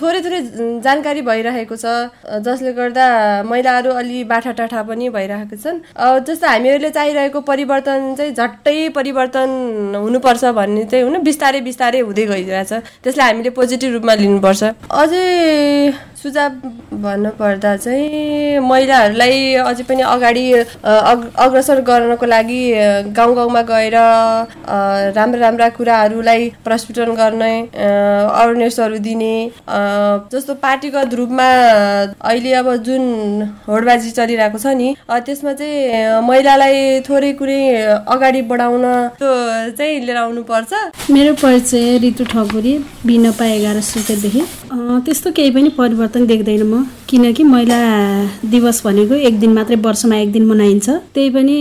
[0.00, 0.40] थोरै थोरै
[0.84, 1.84] जानकारी भइरहेको छ
[2.46, 3.06] जसले गर्दा
[3.50, 5.78] महिलाहरू अलि बाठाटाठा पनि भइरहेको छन्।
[6.26, 9.50] जस्तो हामीहरूले चाहिरहेको परिवर्तन चाहिँ झट्टै परिवर्तन
[9.96, 12.72] हुनुपर्छ भन्ने चाहिँ हुन बिस्तारै बिस्तारै हुँदै गइरहेछ।
[13.04, 15.24] त्यसलाई हामीले पोजिटिभ रूपमा लिनुपर्छ। अझै
[16.16, 16.52] सुझाव
[17.02, 20.92] भन्नुपर्दा चाहिँ महिलाहरूलाई अझै पनि अगाडि अ,
[21.76, 22.62] अग्रसर गर्नको लागि
[23.12, 23.94] गाउँ गाउँमा गएर
[25.16, 29.34] राम्रा राम्रा कुराहरूलाई प्रस्फुटन गर्ने अवेरनेसहरू दिने
[30.32, 31.48] जस्तो पार्टीगत रूपमा
[32.20, 33.02] अहिले अब जुन
[33.68, 34.94] होडबाजी चलिरहेको छ नि
[35.26, 37.60] त्यसमा चाहिँ महिलालाई थोरै कुनै
[38.06, 38.84] अगाडि बढाउन
[39.18, 39.30] त्यो
[39.76, 40.72] चाहिँ लिएर आउनुपर्छ।
[41.10, 42.72] मेरो परिचय ऋतु ठकुरी
[43.06, 47.78] बिनपा एघार अँ, त्यस्तो केही पनि परिवर्तन देख्दैन म किनकि महिला
[48.50, 51.56] दिवस भनेको एक दिन मात्रै वर्षमा एक दिन मनाइन्छ। त्यही पनि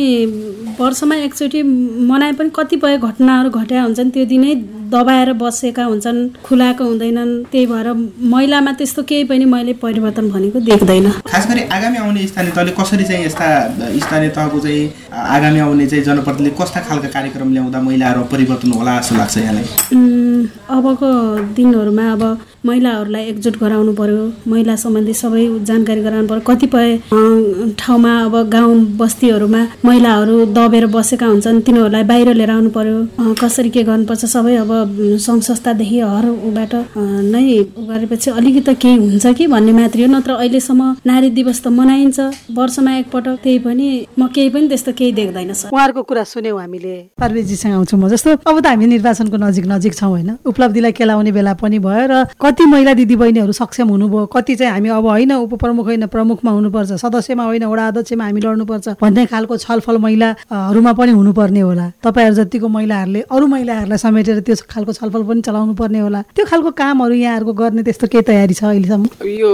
[0.79, 1.61] वर्षमा एकचोटि
[2.09, 4.53] मनाए पनि कतिपय घटनाहरू घट्या हुन्छन् त्यो दिनै
[4.91, 7.87] दबाएर बसेका हुन्छन् खुलाएको हुँदैनन् त्यही भएर
[8.33, 13.03] महिलामा त्यस्तो केही पनि मैले परिवर्तन भनेको देख्दैन। खास गरी आगामी आउने स्थानीय तहले कसरी
[13.03, 13.47] चाहिँ यस्ता
[13.99, 19.15] स्थानीय तहको चाहिँ आगामी आउने चाहिँ जनप्रतिनिधिले कस्ता खालका कार्यक्रम ल्याउँदा महिलाहरू परिवर्तन होला जस्तो
[19.15, 19.65] लाग्छ यहाँलाई?
[20.75, 21.09] अबको
[21.55, 22.23] दिनहरूमा अब
[22.65, 24.21] महिलाहरूलाई एकजुट गराउनु पर्यो
[24.51, 26.89] महिला सम्बन्धी सबै जानकारी गराउनु पर्यो। कतिपय
[27.79, 33.83] ठाउँमा अब गाउँ बस्तीहरूमा महिलाहरू दबेर बसेका हुन्छन् तिनीहरूलाई बाहिर लिएर आउनु पर्यो। कसरी के
[33.83, 34.71] गर्नुपर्छ सबै अब
[35.25, 37.43] सङ्घ संस्थादेखि हर ऊबाट अँ, नै
[37.89, 42.19] गरेपछि अलिकति केही हुन्छ कि भन्ने मात्रै हो। नत्र अहिलेसम्म नारी दिवस त मनाइन्छ।
[42.57, 43.88] वर्षमा एकपटक त्यही पनि
[44.19, 48.29] म केही पनि त्यस्तो केही देख्दैन सर। उहाँहरूको कुरा सुन्यौँ हामीले। पार्वेजीसँग आउँछु म जस्तो।
[48.45, 50.29] अब त हामी निर्वाचनको नजिक नजिक छौँ होइन?
[50.45, 55.05] उपलब्धिलाई केलाउने बेला पनि भयो र कति महिला दिदीबहिनीहरू सक्षम हुनुभयो कति चाहिँ हामी अब
[55.05, 60.91] होइन उपप्रमुख होइन प्रमुखमा हुनुपर्छ सदस्यमा होइन वडा अध्यक्षमा हामी लड्नुपर्छ भन्ने खालको छलफल महिलाहरूमा
[60.99, 65.99] पनि हुनुपर्ने होला। तपाईँहरू जतिको महिलाहरूले अरू महिलाहरूलाई समेटेर त्यो खालको छलफल पनि चलाउनु पर्ने
[65.99, 69.06] होला। त्यो खालको कामहरू यहाँहरूको गर्ने त्यस्तो केही तयारी छ अहिलेसम्म?
[69.23, 69.54] यो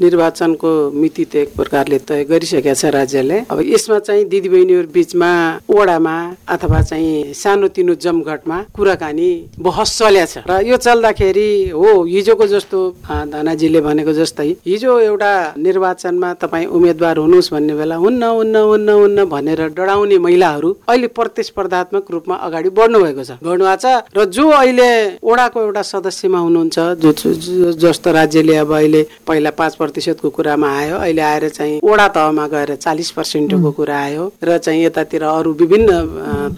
[0.00, 5.30] निर्वाचनको मिति त एक प्रकारले तय गरिसकेका छ राज्यले। अब यसमा चाहिँ दिदीबहिनीहरू बिचमा
[5.68, 6.16] ओडामा
[6.48, 12.78] अथवा चाहिँ सानोतिनो जमघटमा कुराकानी बहस चल्या छ। र यो चल्दाखेरि हो हिजोको जस्तो
[13.32, 19.24] धनाजीले भनेको जस्तै हिजो एउटा निर्वाचनमा तपाईँ उम्मेद्वार हुनुहोस् भन्ने बेला हुन्न हुन्न हुन्न हुन्न
[19.26, 24.48] भनेर डराउने महिलाहरू अहिले प्रतिस्पर्धात्मक रूपमा अगाडि बढ्नु भएको छ। बढ्नु भएको छ र जो
[24.50, 30.96] अहिले ओडाको एउटा सदस्यमा हुनुहुन्छ जो जस्तो राज्यले अब अहिले पहिला पाँच प्रतिशतको कुरामा आयो
[30.96, 35.90] अहिले आएर चाहिँ ओडा तहमा गएर चालिस पर्सेन्टको कुरा आयो र चाहिँ यतातिर अरू विभिन्न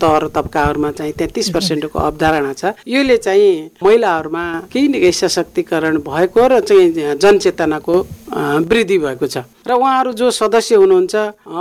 [0.02, 6.60] तह तब्काहरूमा चाहिँ तेत्तिस पर्सेन्टको अवधारणा छ। यसले चाहिँ महिलाहरूमा केही न सशक्तिकरण भएको र
[6.60, 7.96] चाहिँ जनचेतनाको
[8.68, 11.14] वृद्धि भएको छ। र उहाँहरू जो सदस्य हुनुहुन्छ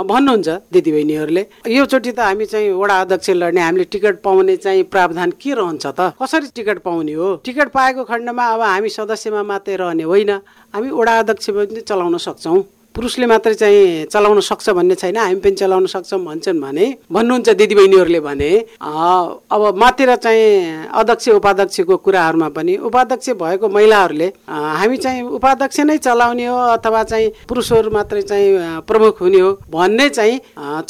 [0.08, 5.52] भन्नुहुन्छ दिदीबहिनीहरूले योचोटि त हामी चाहिँ वडा अध्यक्ष लड्ने हामीले टिकट पाउने चाहिँ प्रावधान के
[5.54, 5.77] रहन्छ?
[5.86, 6.12] त?
[6.22, 7.36] कसरी टिकट पाउने हो?
[7.44, 10.30] टिकट पाएको खण्डमा अब हामी सदस्यमा मात्रै रहने होइन।
[10.74, 12.62] हामी वडा अध्यक्ष पनि चलाउन सक्छौँ।
[12.98, 18.20] पुरुषले मात्रै चाहिँ चलाउन सक्छ भन्ने छैन। हामी पनि चलाउन सक्छौँ भन्छन् भने भन्नुहुन्छ दिदीबहिनीहरूले
[18.20, 18.50] भने
[18.82, 26.46] अब मातिर चाहिँ अध्यक्ष उपाध्यक्षको कुराहरूमा पनि उपाध्यक्ष भएको महिलाहरूले हामी चाहिँ उपाध्यक्ष नै चलाउने
[26.46, 30.38] हो अथवा चाहिँ पुरुषहरू मात्रै चाहिँ प्रमुख हुने हो भन्ने चाहिँ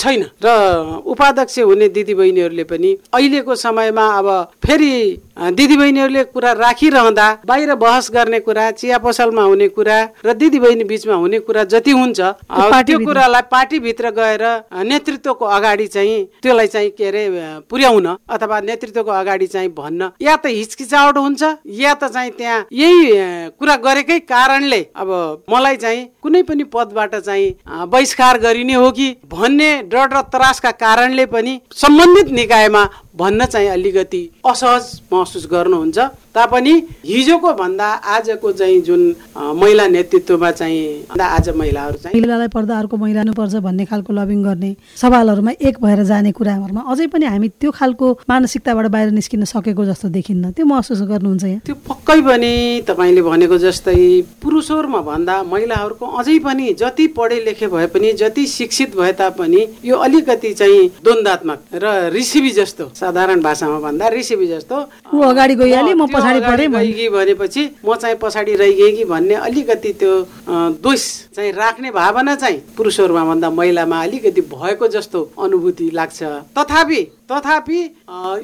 [0.00, 4.28] छैन। र उपाध्यक्ष हुने दिदीबहिनीहरूले पनि अहिलेको समयमा अब
[4.64, 4.92] फेरि
[5.52, 11.38] दिदीबहिनीहरूले कुरा राखिरहँदा बाहिर बहस गर्ने कुरा चिया पसलमा हुने कुरा र दिदीबहिनी बिचमा हुने
[11.44, 12.20] कुरा जति हुन्छ।
[12.86, 14.44] त्यो कुरालाई पार्टीभित्र गएर
[14.84, 17.24] नेतृत्वको अगाडि चाहिँ त्यसलाई चाहिँ के अरे
[17.70, 21.42] पुर्याउन अथवा नेतृत्वको अगाडि चाहिँ भन्न। या त हिचकिचावट हुन्छ
[21.78, 25.10] या त चाहिँ त्यहाँ यही कुरा गरेकै कारणले अब
[25.50, 31.24] मलाई चाहिँ कुनै पनि पदबाट चाहिँ बहिष्कार गरिने हो कि भन्ने डर र त्रासका कारणले
[31.26, 32.84] पनि सम्बन्धित निकायमा
[33.18, 35.98] भन्न चाहिँ अलिकति असहज महसुस गर्नुहुन्छ।
[36.34, 36.72] तापनि
[37.04, 39.02] हिजोको भन्दा आजको चाहिँ जुन
[39.36, 44.74] महिला नेतृत्वमा चाहिँ आज महिलाहरू चाहिँ महिलालाई पर्दा अर्को महिला पर्छ भन्ने खालको लबिङ गर्ने
[44.96, 50.08] सवालहरूमा एक भएर जाने कुराहरूमा अझै पनि हामी त्यो खालको मानसिकताबाट बाहिर निस्किन सकेको जस्तो
[50.08, 52.52] देखिन्न। त्यो महसुस गर्नुहुन्छ यहाँ। त्यो पक्कै पनि
[52.88, 53.98] तपाईँले भनेको जस्तै
[54.42, 59.96] पुरुषहरूमा भन्दा महिलाहरूको अझै पनि जति पढे लेखे भए पनि जति शिक्षित भए तापनि यो
[60.06, 64.76] अलिकति चाहिँ द्वन्दात्मक र रिसिभी जस्तो साधारण भाषामा भन्दा रिसिभी जस्तो।
[65.24, 66.68] अगाडि गइहाले म पछाडि पढेँ
[67.08, 70.12] भनेपछि म चाहिँ पछाडि रहिगएँ कि भन्ने अलिकति त्यो
[70.84, 71.02] दोष
[71.34, 76.22] चाहिँ राख्ने भावना चाहिँ पुरुषहरूमा भन्दा महिलामा अलिकति भएको जस्तो अनुभूति लाग्छ।
[76.58, 77.80] तथापि तथापि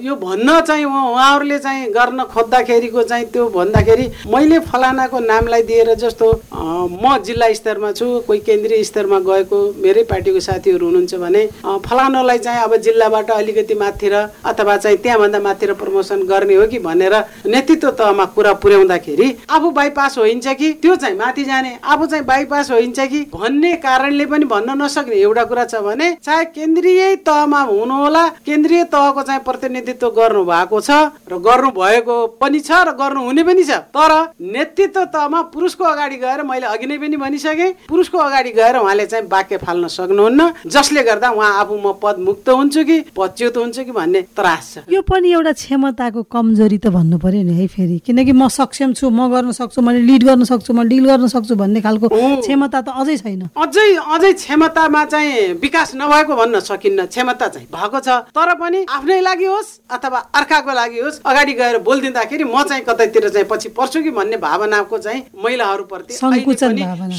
[0.07, 6.29] यो भन्न चाहिँ उहाँहरूले चाहिँ गर्न खोज्दाखेरिको चाहिँ त्यो भन्दाखेरि मैले फलानाको नामलाई दिएर जस्तो
[6.55, 11.47] म जिल्ला स्तरमा छु कोही केन्द्रीय स्तरमा गएको मेरै पार्टीको साथीहरू हुनुहुन्छ भने
[11.87, 16.67] फलानालाई चाहिँ अब जिल्लाबाट अलिकति माथि र अथवा चाहिँ त्यहाँभन्दा माथि र प्रमोसन गर्ने हो
[16.69, 17.15] कि भनेर
[17.47, 20.73] नेतृत्व तहमा कुरा पुर्याउँदाखेरि आफू बाइपास होइन्छ कि?
[20.83, 23.21] त्यो चाहिँ माथि जाने। आफू चाहिँ बाइपास होइन्छ कि?
[23.35, 28.85] भन्ने कारणले पनि भन्न नसक्ने एउटा कुरा छ भने चाहे केन्द्रीय तहमा हुनुहोला केन्द्रीय केन्द्रीय
[28.91, 30.91] तहको चाहिँ प्रतिनिधित्व गर्नु भएको छ
[31.31, 36.17] र गर्नु भएको पनि छ र गर्नु हुने पनि छ। तर नेतृत्व तहमा पुरुषको अगाडि
[36.19, 41.03] गएर मैले अघि नै पनि भनिसकेँ पुरुषको अगाडि गएर उहाँले चाहिँ वाक्य फाल्न सक्नुहुन्न जसले
[41.07, 45.03] गर्दा उहाँ आफू म पद मुक्त हुन्छु कि पदच्युत हुन्छु कि भन्ने त्रास छ। यो
[45.07, 49.31] पनि एउटा क्षमताको कमजोरी त भन्नु पर्यो नि है फेरि किनकि म सक्षम छु म
[49.31, 53.17] गर्न सक्छु मैले लिड गर्न सक्छु म डिल गर्न सक्छु भन्ने खालको क्षमता त अझै
[53.23, 58.85] छैन। अझै अझै क्षमतामा चाहिँ विकास नभएको भन्न सकिन्न क्षमता चाहिँ भएको छ। तर पनि
[58.89, 63.69] आफ्नै लागि होस् अथवा अर्काको लागि होस् अगाडि गएर बोलिदिँदाखेरि म चाहिँ कतैतिर चाहिँ पछि
[63.77, 66.15] पर्छु कि भन्ने भावनाको चाहिँ महिलाहरूप्रति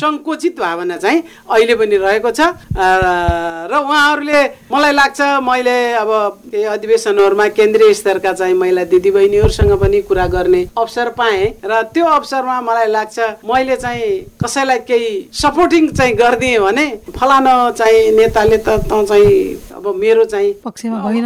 [0.02, 2.40] सङ्कुचित भावना चाहिँ अहिले पनि रहेको छ।
[2.76, 6.10] र उहाँहरूले मलाई लाग्छ मैले अब
[6.52, 12.60] केही अधिवेशनहरूमा केन्द्रीय स्तरका चाहिँ महिला दिदीबहिनीहरूसँग पनि कुरा गर्ने अवसर पाएँ र त्यो अवसरमा
[12.62, 14.10] मलाई लाग्छ मैले चाहिँ
[14.44, 20.54] कसैलाई केही सपोर्टिङ चाहिँ गरिदिएँ भने फलानु चाहिँ नेताले त चाहिँ अब मेरो चाहिँ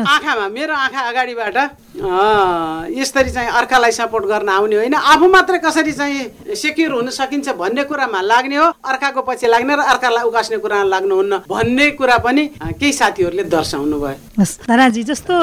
[0.06, 1.58] आँखामा मेरो आँखा अगाडिबाट
[2.00, 7.84] यसरी चाहिँ अर्कालाई सपोर्ट गर्न आउने होइन। आफू मात्रै कसरी चाहिँ सेक्युर हुन सकिन्छ भन्ने
[7.84, 12.44] कुरामा लाग्ने हो। अर्काको पछि लाग्ने र अर्कालाई उकास्ने कुरामा लाग्नुहुन्न भन्ने कुरा पनि
[12.80, 15.34] केही साथीहरूले दर्शाउनु भयो। ताराजी जस्तो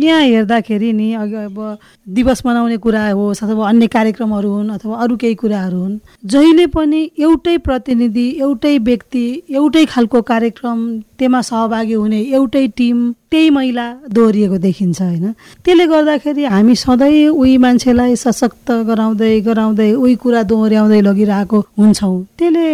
[0.00, 5.34] यहाँ हेर्दाखेरि नि अब दिवस मनाउने कुरा होस् अथवा अन्य कार्यक्रमहरू हुन् अथवा अरू केही
[5.34, 10.78] कुराहरू हुन् जहिले पनि एउटै प्रतिनिधि एउटै व्यक्ति एउटै खालको कार्यक्रम
[11.18, 12.98] त्यसमा सहभागी हुने एउटै टिम
[13.30, 15.26] त्यही महिला दोहोरिएको देखिन्छ होइन?
[15.64, 22.66] त्यसले गर्दाखेरि हामी सधैँ उही मान्छेलाई सशक्त गराउँदै गराउँदै उही कुरा दोहोऱ्याउँदै लगिरहेको हुन्छौँ। त्यसले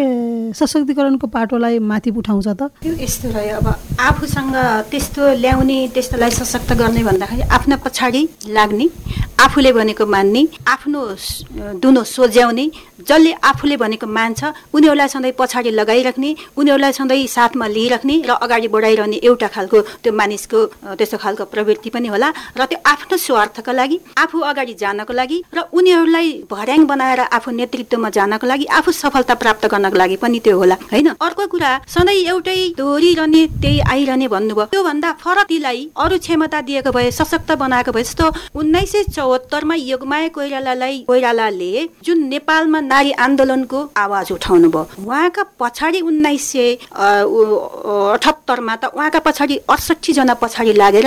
[0.53, 4.55] सशक्तिकरणको पाटोलाई माथि उठाउँछ त। त्यो यस्तो रह्यो अब आफूसँग
[4.93, 8.87] त्यस्तो ल्याउने त्यस्तोलाई सशक्त गर्ने भन्दाखेरि आफ्नो पछाडि लाग्ने
[9.41, 11.01] आफूले भनेको मान्ने आफ्नो
[11.81, 12.67] दुनो सोझ्याउने
[13.09, 14.41] जसले आफूले भनेको मान्छ
[14.75, 20.59] उनीहरूलाई सधैँ पछाडि लगाइराख्ने उनीहरूलाई सधैँ साथमा लिइराख्ने र अगाडि बढाइरहने एउटा खालको त्यो मानिसको
[20.99, 25.59] त्यस्तो खालको प्रवृत्ति पनि होला र त्यो आफ्नो स्वार्थका लागि आफू अगाडि जानको लागि र
[25.73, 30.77] उनीहरूलाई भर्याङ बनाएर आफू नेतृत्वमा जानको लागि आफू सफलता प्राप्त गर्नको लागि पनि त्यो होला
[30.93, 31.09] होइन?
[31.21, 37.11] अर्को कुरा सधैँ एउटै दोहोरिरहने त्यही आइरहने भन्नुभयो। त्योभन्दा फरक तीलाई अरू क्षमता दिएको भए
[37.11, 38.27] सशक्त बनाएको भए जस्तो
[38.61, 41.73] उन्नाइस सय चौहत्तरमा योगमाया कोइरालालाई कोइरालाले
[42.05, 46.77] जुन नेपालमा नारी आन्दोलनको आवाज उठाउनु भयो उहाँका पछाडि उन्नाइस सय
[48.53, 51.07] अठहत्तरमा त उहाँका पछाडि अडसठी जना पछाडि लागेर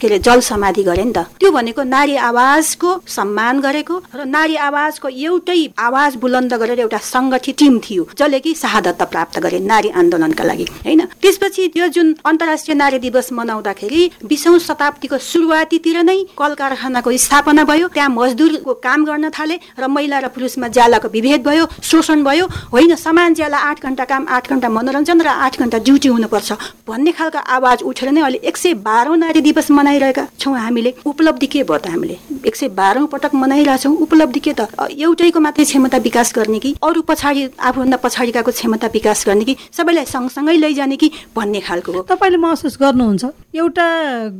[0.00, 4.56] के अरे जल समाधि गरे नि त। त्यो भनेको नारी आवाजको सम्मान गरेको र नारी
[4.56, 9.88] आवाजको एउटै आवाज बुलन्द गरेर एउटा सङ्गठित टिम थियो जसले कि शहादत प्राप्त गरे नारी
[9.90, 11.00] आन्दोलनका लागि होइन?
[11.22, 17.88] त्यसपछि त्यो जुन अन्तर्राष्ट्रिय नारी दिवस मनाउँदाखेरि बिसौँ शताब्दीको सुरुवातीतिर नै कल कारखानाको स्थापना भयो
[17.94, 22.46] त्यहाँ मजदुरको काम गर्न थाले र महिला र पुरुष समाजमा ज्यालाको विभेद भयो शोषण भयो
[22.72, 22.94] होइन?
[22.96, 26.52] समान ज्याला आठ घन्टा काम आठ घन्टा मनोरञ्जन र आठ घन्टा ड्युटी हुनुपर्छ
[26.88, 31.46] भन्ने खालको आवाज उठेर नै अहिले एक सय बाह्रौँ नारी दिवस मनाइरहेका छौँ हामीले। उपलब्धि
[31.46, 32.16] के भयो त हामीले?
[32.46, 34.68] एक सय बाह्रौँ पटक मनाइरहेछौँ उपलब्धि के त?
[34.90, 36.74] एउटैको मात्रै क्षमता विकास गर्ने कि?
[36.82, 39.56] अरू पछाडि आफूभन्दा पछाडिकाको क्षमता विकास गर्ने कि?
[39.72, 41.10] सबैलाई सँगसँगै लैजाने कि?
[41.36, 43.86] भन्ने खालको हो। तपाईँले महसुस गर्नुहुन्छ एउटा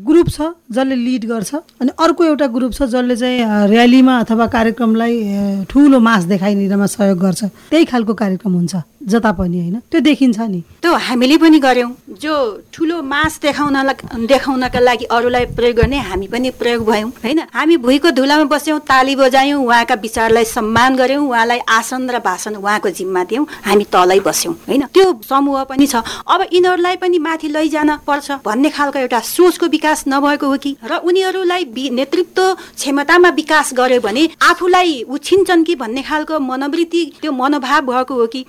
[0.09, 0.41] ग्रुप छ
[0.73, 6.23] जसले लिड गर्छ अनि अर्को एउटा ग्रुप छ जसले चाहिँ र्यालीमा अथवा कार्यक्रमलाई ठुलो मास
[6.33, 9.77] देखाइदिनमा सहयोग गर्छ। त्यही खालको कार्यक्रम हुन्छ। जता पनि होइन?
[9.91, 11.91] त्यो देखिन्छ नि। त्यो हामीले पनि गऱ्यौँ।
[12.21, 12.35] जो
[12.73, 17.41] ठुलो मास देखाउनलाई देखाउनका लागि अरूलाई प्रयोग गर्ने हामी पनि प्रयोग भयौँ होइन?
[17.53, 22.91] हामी भुइँको धुलामा बस्यौँ ताली बजायौँ उहाँका विचारलाई सम्मान गऱ्यौँ उहाँलाई आसन र भाषण उहाँको
[22.91, 24.83] जिम्मा दियौँ हामी तलै बस्यौँ होइन?
[24.95, 30.05] त्यो समूह पनि छ। अब यिनीहरूलाई पनि माथि लैजान पर्छ भन्ने खालको एउटा सोचको विकास
[30.09, 30.77] नभएको हो कि?
[30.81, 32.43] र उनीहरूलाई नेतृत्व
[32.77, 38.45] क्षमतामा विकास गर्यो भने आफूलाई उछिन्छन् कि भन्ने खालको मनोवृत्ति त्यो मनोभाव भएको हो कि?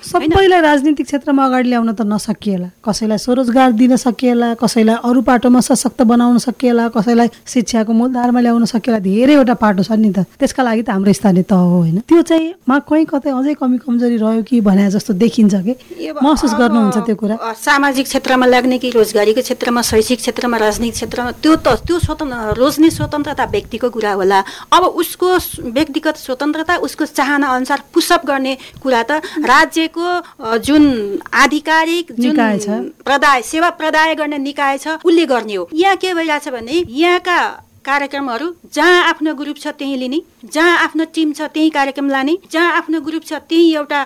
[0.46, 6.06] सबैलाई राजनीतिक क्षेत्रमा अगाडि ल्याउन त नसकिएला। कसैलाई स्वरोजगार दिन सकिएला कसैलाई अरू पाटोमा सशक्त
[6.06, 10.90] बनाउन सकिएला कसैलाई शिक्षाको मूलधारमा ल्याउन सकिएला। धेरैवटा पाटो छ नि त। त्यसका लागि त
[10.94, 11.98] हाम्रो स्थानीय तह हो होइन?
[12.06, 15.74] त्यो चाहिँ मा कहीँ कतै अझै कमी कमजोरी रह्यो कि भने जस्तो देखिन्छ कि?
[16.14, 17.36] महसुस गर्नुहुन्छ त्यो कुरा?
[17.42, 22.90] सामाजिक क्षेत्रमा लाग्ने कि रोजगारीको क्षेत्रमा शैक्षिक क्षेत्रमा राजनीतिक क्षेत्रमा त्यो त त्यो स्वतन्त्र रोज्ने
[22.94, 25.28] स्वतन्त्रता व्यक्तिको कुरा होला। अब उसको
[25.74, 28.54] व्यक्तिगत स्वतन्त्रता उसको चाहना अनुसार पुसअप गर्ने
[28.86, 30.06] कुरा त राज्यको
[30.40, 30.86] जुन
[31.34, 32.36] आधिकारिक जुन
[33.06, 37.38] प्रदाय सेवा प्रदाय गर्ने निकाय छ उसले गर्ने हो। यहाँ के भइरहेछ भने यहाँका
[37.86, 40.20] कार्यक्रमहरू जहाँ आफ्नो ग्रुप छ त्यहीँ लिने
[40.54, 44.00] जहाँ आफ्नो टिम छ त्यही कार्यक्रम लाने जहाँ आफ्नो ग्रुप छ त्यही एउटा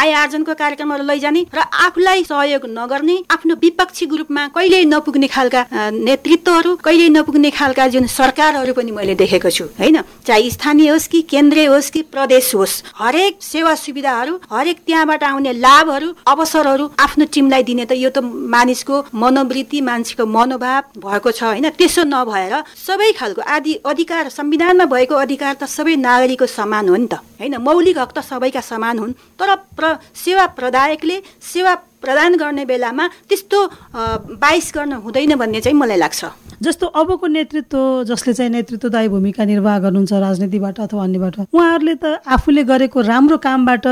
[0.00, 5.62] आय आर्जनको कार्यक्रमहरू लैजाने र आफूलाई सहयोग नगर्ने आफ्नो विपक्षी ग्रुपमा कहिल्यै नपुग्ने खालका
[6.08, 10.00] नेतृत्वहरू कहिल्यै नपुग्ने खालका जुन सरकारहरू पनि मैले देखेको छु होइन?
[10.26, 15.52] चाहे स्थानीय होस् कि केन्द्रीय होस् कि प्रदेश होस् हरेक सेवा सुविधाहरू हरेक त्यहाँबाट आउने
[15.64, 18.24] लाभहरू अवसरहरू आफ्नो टिमलाई दिने त यो त
[18.56, 21.68] मानिसको मनोवृत्ति मान्छेको मनोभाव भएको छ होइन?
[21.78, 22.54] त्यसो नभएर
[22.86, 27.56] सबै खालको आदि अधिकार संविधानमा भएको अधिकार त सबै नागरिकको समान हो नि त। होइन
[27.62, 33.58] मौलिक हक त सबैका समान हुन्। तर प्र सेवा प्रदायकले सेवा प्रदान गर्ने बेलामा त्यस्तो
[34.42, 36.20] बाइस गर्न हुँदैन भन्ने चाहिँ मलाई लाग्छ।
[36.62, 42.62] जस्तो अबको नेतृत्व जसले चाहिँ नेतृत्वदायी भूमिका निर्वाह गर्नुहुन्छ राजनीतिबाट अथवा अन्यबाट उहाँहरूले त आफूले
[42.64, 43.86] गरेको राम्रो कामबाट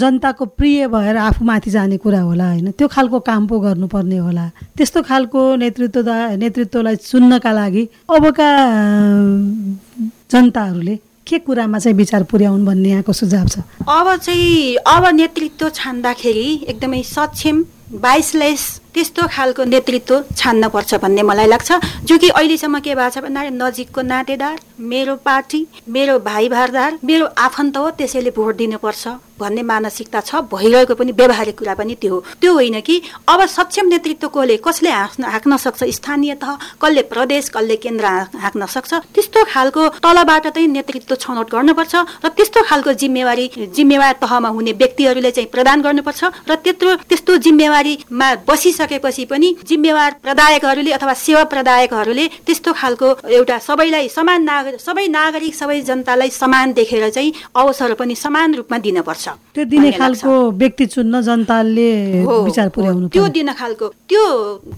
[0.00, 5.02] जनताको प्रिय भएर आफूमाथि जाने कुरा होला होइन। त्यो खालको काम पो गर्नुपर्ने होला। त्यस्तो
[5.02, 8.48] खालको नेतृत्वदा नेतृत्वलाई चुन्नका लागि अबका
[10.32, 13.58] जनताहरूले के कुरामा चाहिँ विचार पुर्याउनु भन्ने यहाँको सुझाव छ?
[13.84, 17.64] अब चाहिँ अब नेतृत्व छान्दाखेरि एकदमै सक्षम
[18.00, 21.72] बाइसलेस त्यस्तो खालको नेतृत्व छान्न पर्छ भन्ने मलाई लाग्छ।
[22.04, 24.58] जो कि अहिलेसम्म के भएको छ भन्दा नजिकको नातेदार
[24.92, 29.08] मेरो पार्टी मेरो भाइ भारदार मेरो आफन्त हो त्यसैले भोट दिनुपर्छ।
[29.40, 33.86] भन्ने मानसिकता छ भइरहेको पनि व्यवहारिक कुरा पनि त्यो हो। त्यो होइन कि अब सक्षम
[33.88, 35.84] नेतृत्व कसले कसले हाँक्न हाँक्न सक्छ?
[35.90, 38.92] स्थानीय तह कसले प्रदेश कसले केन्द्र हाँक्न सक्छ?
[39.14, 45.30] त्यस्तो खालको तलबाट चाहिँ नेतृत्व छनौट गर्नुपर्छ र त्यस्तो खालको जिम्मेवारी जिम्मेवार तहमा हुने व्यक्तिहरूले
[45.30, 52.72] चाहिँ प्रदान गर्नुपर्छ र त्यत्रो त्यस्तो जिम्मेवारीमा बसिसकेपछि पनि जिम्मेवार प्रदायकहरूले अथवा सेवा प्रदायकहरूले त्यस्तो
[52.72, 58.54] खालको एउटा सबैलाई समान नागरिक सबै नागरिक सबै जनतालाई समान देखेर चाहिँ अवसर पनि समान
[58.54, 61.90] रूपमा दिनपर्छ। त्यो दिने खालको व्यक्ति चुन्न जनताले
[62.22, 64.24] विचार पुर्याउनु त्यो दिन खालको त्यो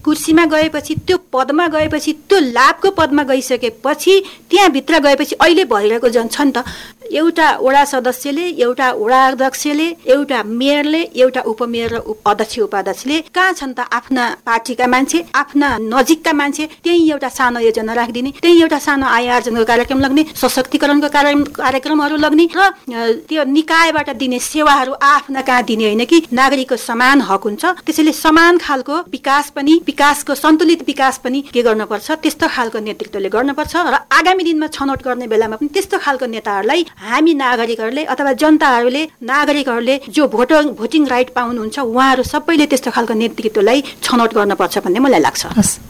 [0.05, 6.41] कुर्सीमा गएपछि त्यो पदमा गएपछि त्यो लाभको पदमा गइसकेपछि त्यहाँभित्र गएपछि अहिले भइरहेको जन छ
[6.41, 6.65] नि त।
[7.13, 13.73] एउटा वडा सदस्यले एउटा वडा अध्यक्षले एउटा मेयरले एउटा उपमेयर र अध्यक्ष उपाध्यक्षले कहाँ छन्
[13.77, 19.05] त आफ्ना पार्टीका मान्छे आफ्ना नजिकका मान्छे त्यही एउटा सानो योजना राखिदिने त्यही एउटा सानो
[19.05, 21.09] आय आर्जनको कार्यक्रम लग्ने सशक्तिकरणको
[21.61, 22.71] कार्यक्रमहरू लग्ने र
[23.29, 26.17] त्यो निकायबाट दिने सेवाहरू आफ्ना कहाँ दिने होइन कि?
[26.33, 32.11] नागरिकको समान हक हुन्छ। त्यसैले समान खालको विकास पनि विकासको सन्तुलित विकास पनि के गर्नुपर्छ?
[32.23, 37.33] त्यस्तो खालको नेतृत्वले गर्नुपर्छ र आगामी दिनमा छनौट गर्ने बेलामा पनि त्यस्तो खालको नेताहरूलाई हामी
[37.33, 44.33] नागरिकहरूले अथवा जनताहरूले नागरिकहरूले जो भोटर भोटिङ राइट पाउनुहुन्छ उहाँहरू सबैले त्यस्तो खालको नेतृत्वलाई छनौट
[44.33, 45.41] गर्नुपर्छ भन्ने मलाई लाग्छ।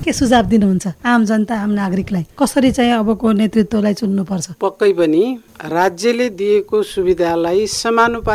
[0.05, 0.85] के सुझाव दिनुहुन्छ?
[1.05, 4.47] आम जनता आम नागरिकलाई। कसरी चाहिँ अबको नेतृत्वलाई चुन्नुपर्छ?
[4.61, 5.23] पक्कै पनि
[5.65, 7.67] राज्यले दिएको सुविधालाई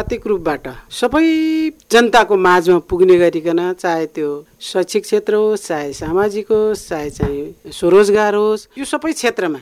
[0.08, 1.24] समानुपातिक रूपबाट सबै
[1.92, 4.28] जनताको माझमा पुग्ने गरिकन चाहे त्यो
[4.60, 9.60] शैक्षिक क्षेत्र होस् चाहे सामाजिक होस् चाहे चाहिँ स्वरोजगार होस् यो सबै क्षेत्रमा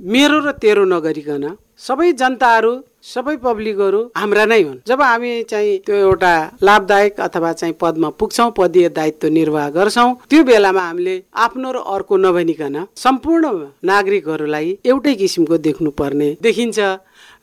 [0.00, 1.44] मेरो र तेरो नगरिकन
[1.76, 2.72] सबै जनताहरू
[3.02, 6.32] सबै पब्लिकहरू हाम्रा नै हुन्। जब हामी चाहिँ त्यो एउटा
[6.62, 12.16] लाभदायक अथवा चाहिँ पदमा पुग्छौँ पदीय दायित्व निर्वाह गर्छौँ त्यो बेलामा हामीले आफ्नो र अर्को
[12.16, 13.44] नभनिकन सम्पूर्ण
[13.84, 16.78] नागरिकहरूलाई एउटै किसिमको देख्नु पर्ने देखिन्छ।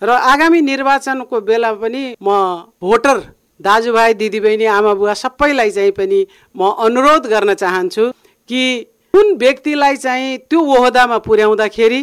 [0.02, 2.30] र आगामी निर्वाचनको बेला पनि म
[2.82, 3.18] भोटर
[3.62, 6.20] दाजुभाइ दिदीबहिनी आमा बुवा सबैलाई चाहिँ पनि
[6.56, 8.06] म अनुरोध गर्न चाहन्छु
[8.50, 8.62] कि
[9.14, 12.02] कुन व्यक्तिलाई चाहिँ त्यो ओहदामा पुर्याउँदाखेरि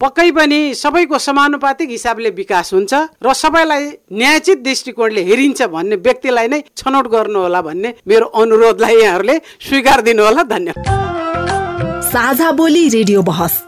[0.00, 2.94] पक्कै पनि सबैको समानुपातिक हिसाबले विकास हुन्छ
[3.24, 9.36] र सबैलाई न्यायचित दृष्टिकोणले हेरिन्छ भन्ने व्यक्तिलाई नै छनौट गर्नुहोला भन्ने मेरो अनुरोधलाई यहाँहरूले
[9.68, 13.67] स्वीकार दिनुहोला। धन्यवाद। साझा बोली रेडियो बहस।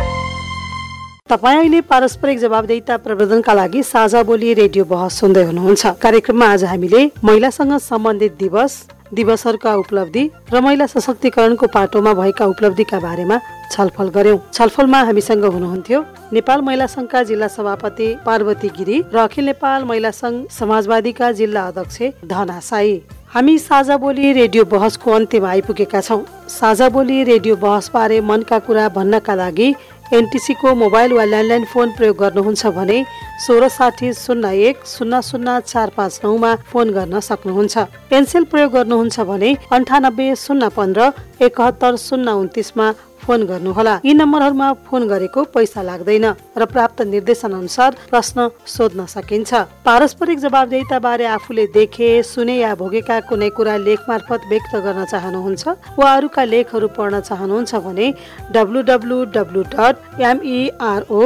[1.31, 7.01] तपाईँ अहिले पारस्परिक जवाबदेता प्रवर्धनका लागि साझा बोली रेडियो बहस सुन्दै हुनुहुन्छ। कार्यक्रममा आज हामीले
[7.23, 8.73] महिलासँग सम्बन्धित दिवस
[9.15, 13.37] दिवसहरूका उपलब्धि र महिला सशक्तिकरणको पाटोमा भएका उपलब्धिका बारेमा
[13.71, 16.03] छलफल गर्यौं। छलफलमा हामीसँग हुनुहुन्थ्यो
[16.33, 22.27] नेपाल महिला संघका जिल्ला सभापति पार्वती गिरी र अखिल नेपाल महिला संघ समाजवादीका जिल्ला अध्यक्ष
[22.27, 23.01] धना साई।
[23.31, 28.87] हामी साझा बोली रेडियो बहसको अन्त्यमा आइपुगेका छौँ। साझा बोली रेडियो बहस बारे मनका कुरा
[28.91, 29.73] भन्नका लागि
[30.13, 33.03] एनटिसीको मोबाइल वा ल्यान्डलाइन फोन प्रयोग गर्नुहुन्छ भने
[33.45, 37.77] सोह्र साठी शून्य एक शून्य शून्य चार पाँच नौमा फोन गर्न सक्नुहुन्छ।
[38.09, 41.09] पेन्सिल प्रयोग गर्नुहुन्छ भने अन्ठानब्बे शून्य पन्ध्र
[41.41, 42.91] एकहत्तर शून्य उन्तिसमा
[43.21, 46.25] फोन गर्नुहोला। यी नम्बरहरूमा फोन गरेको पैसा लाग्दैन
[46.57, 49.53] र प्राप्त निर्देशन अनुसार प्रश्न सोध्न सकिन्छ।
[49.85, 55.63] पारस्परिक जवाबदेता बारे आफूले देखे सुने या भोगेका कुनै कुरा लेख मार्फत व्यक्त गर्न चाहनुहुन्छ
[55.97, 58.07] वा अरूका लेखहरू पढ्न चाहनुहुन्छ भने
[58.53, 61.21] W W W dot M E R O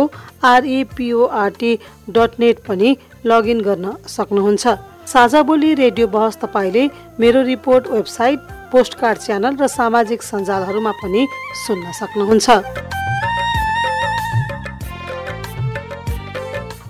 [0.46, 1.72] R E P O R T
[2.10, 4.66] dot net पनि लगइन गर्न सक्नुहुन्छ।
[5.06, 6.84] साझा बोली रेडियो बहस तपाईँले
[7.20, 8.40] मेरो रिपोर्ट वेबसाइट
[8.72, 11.22] पोस्टकार्ड च्यानल र सामाजिक सञ्जालहरूमा पनि
[11.66, 12.50] सुन्न सक्नुहुन्छ।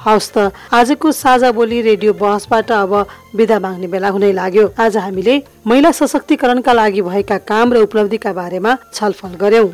[0.05, 0.37] हवस् त
[0.69, 2.93] आजको साझा बोली रेडियो बहसबाट अब
[3.35, 8.71] विदा माग्ने बेला हुनै लाग्यो। आज हामीले महिला सशक्तिकरणका लागि भएका काम र उपलब्धिका बारेमा
[8.93, 9.69] छलफल गर्यौं।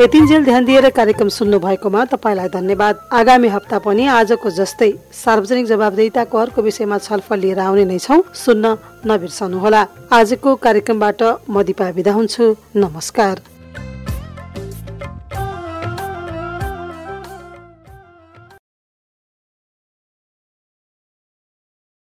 [0.00, 6.38] यतिन्जेल ध्यान दिएर कार्यक्रम सुन्नु भएकोमा तपाईँलाई धन्यवाद। आगामी हप्ता पनि आजको जस्तै सार्वजनिक जवाबदेताको
[6.38, 8.74] अर्को विषयमा छलफल लिएर आउने नै छौ। सुन्न
[9.06, 13.53] नबिर्सनुहोला। आजको कार्यक्रमबाट म दिपा बिदा हुन्छु। नमस्कार।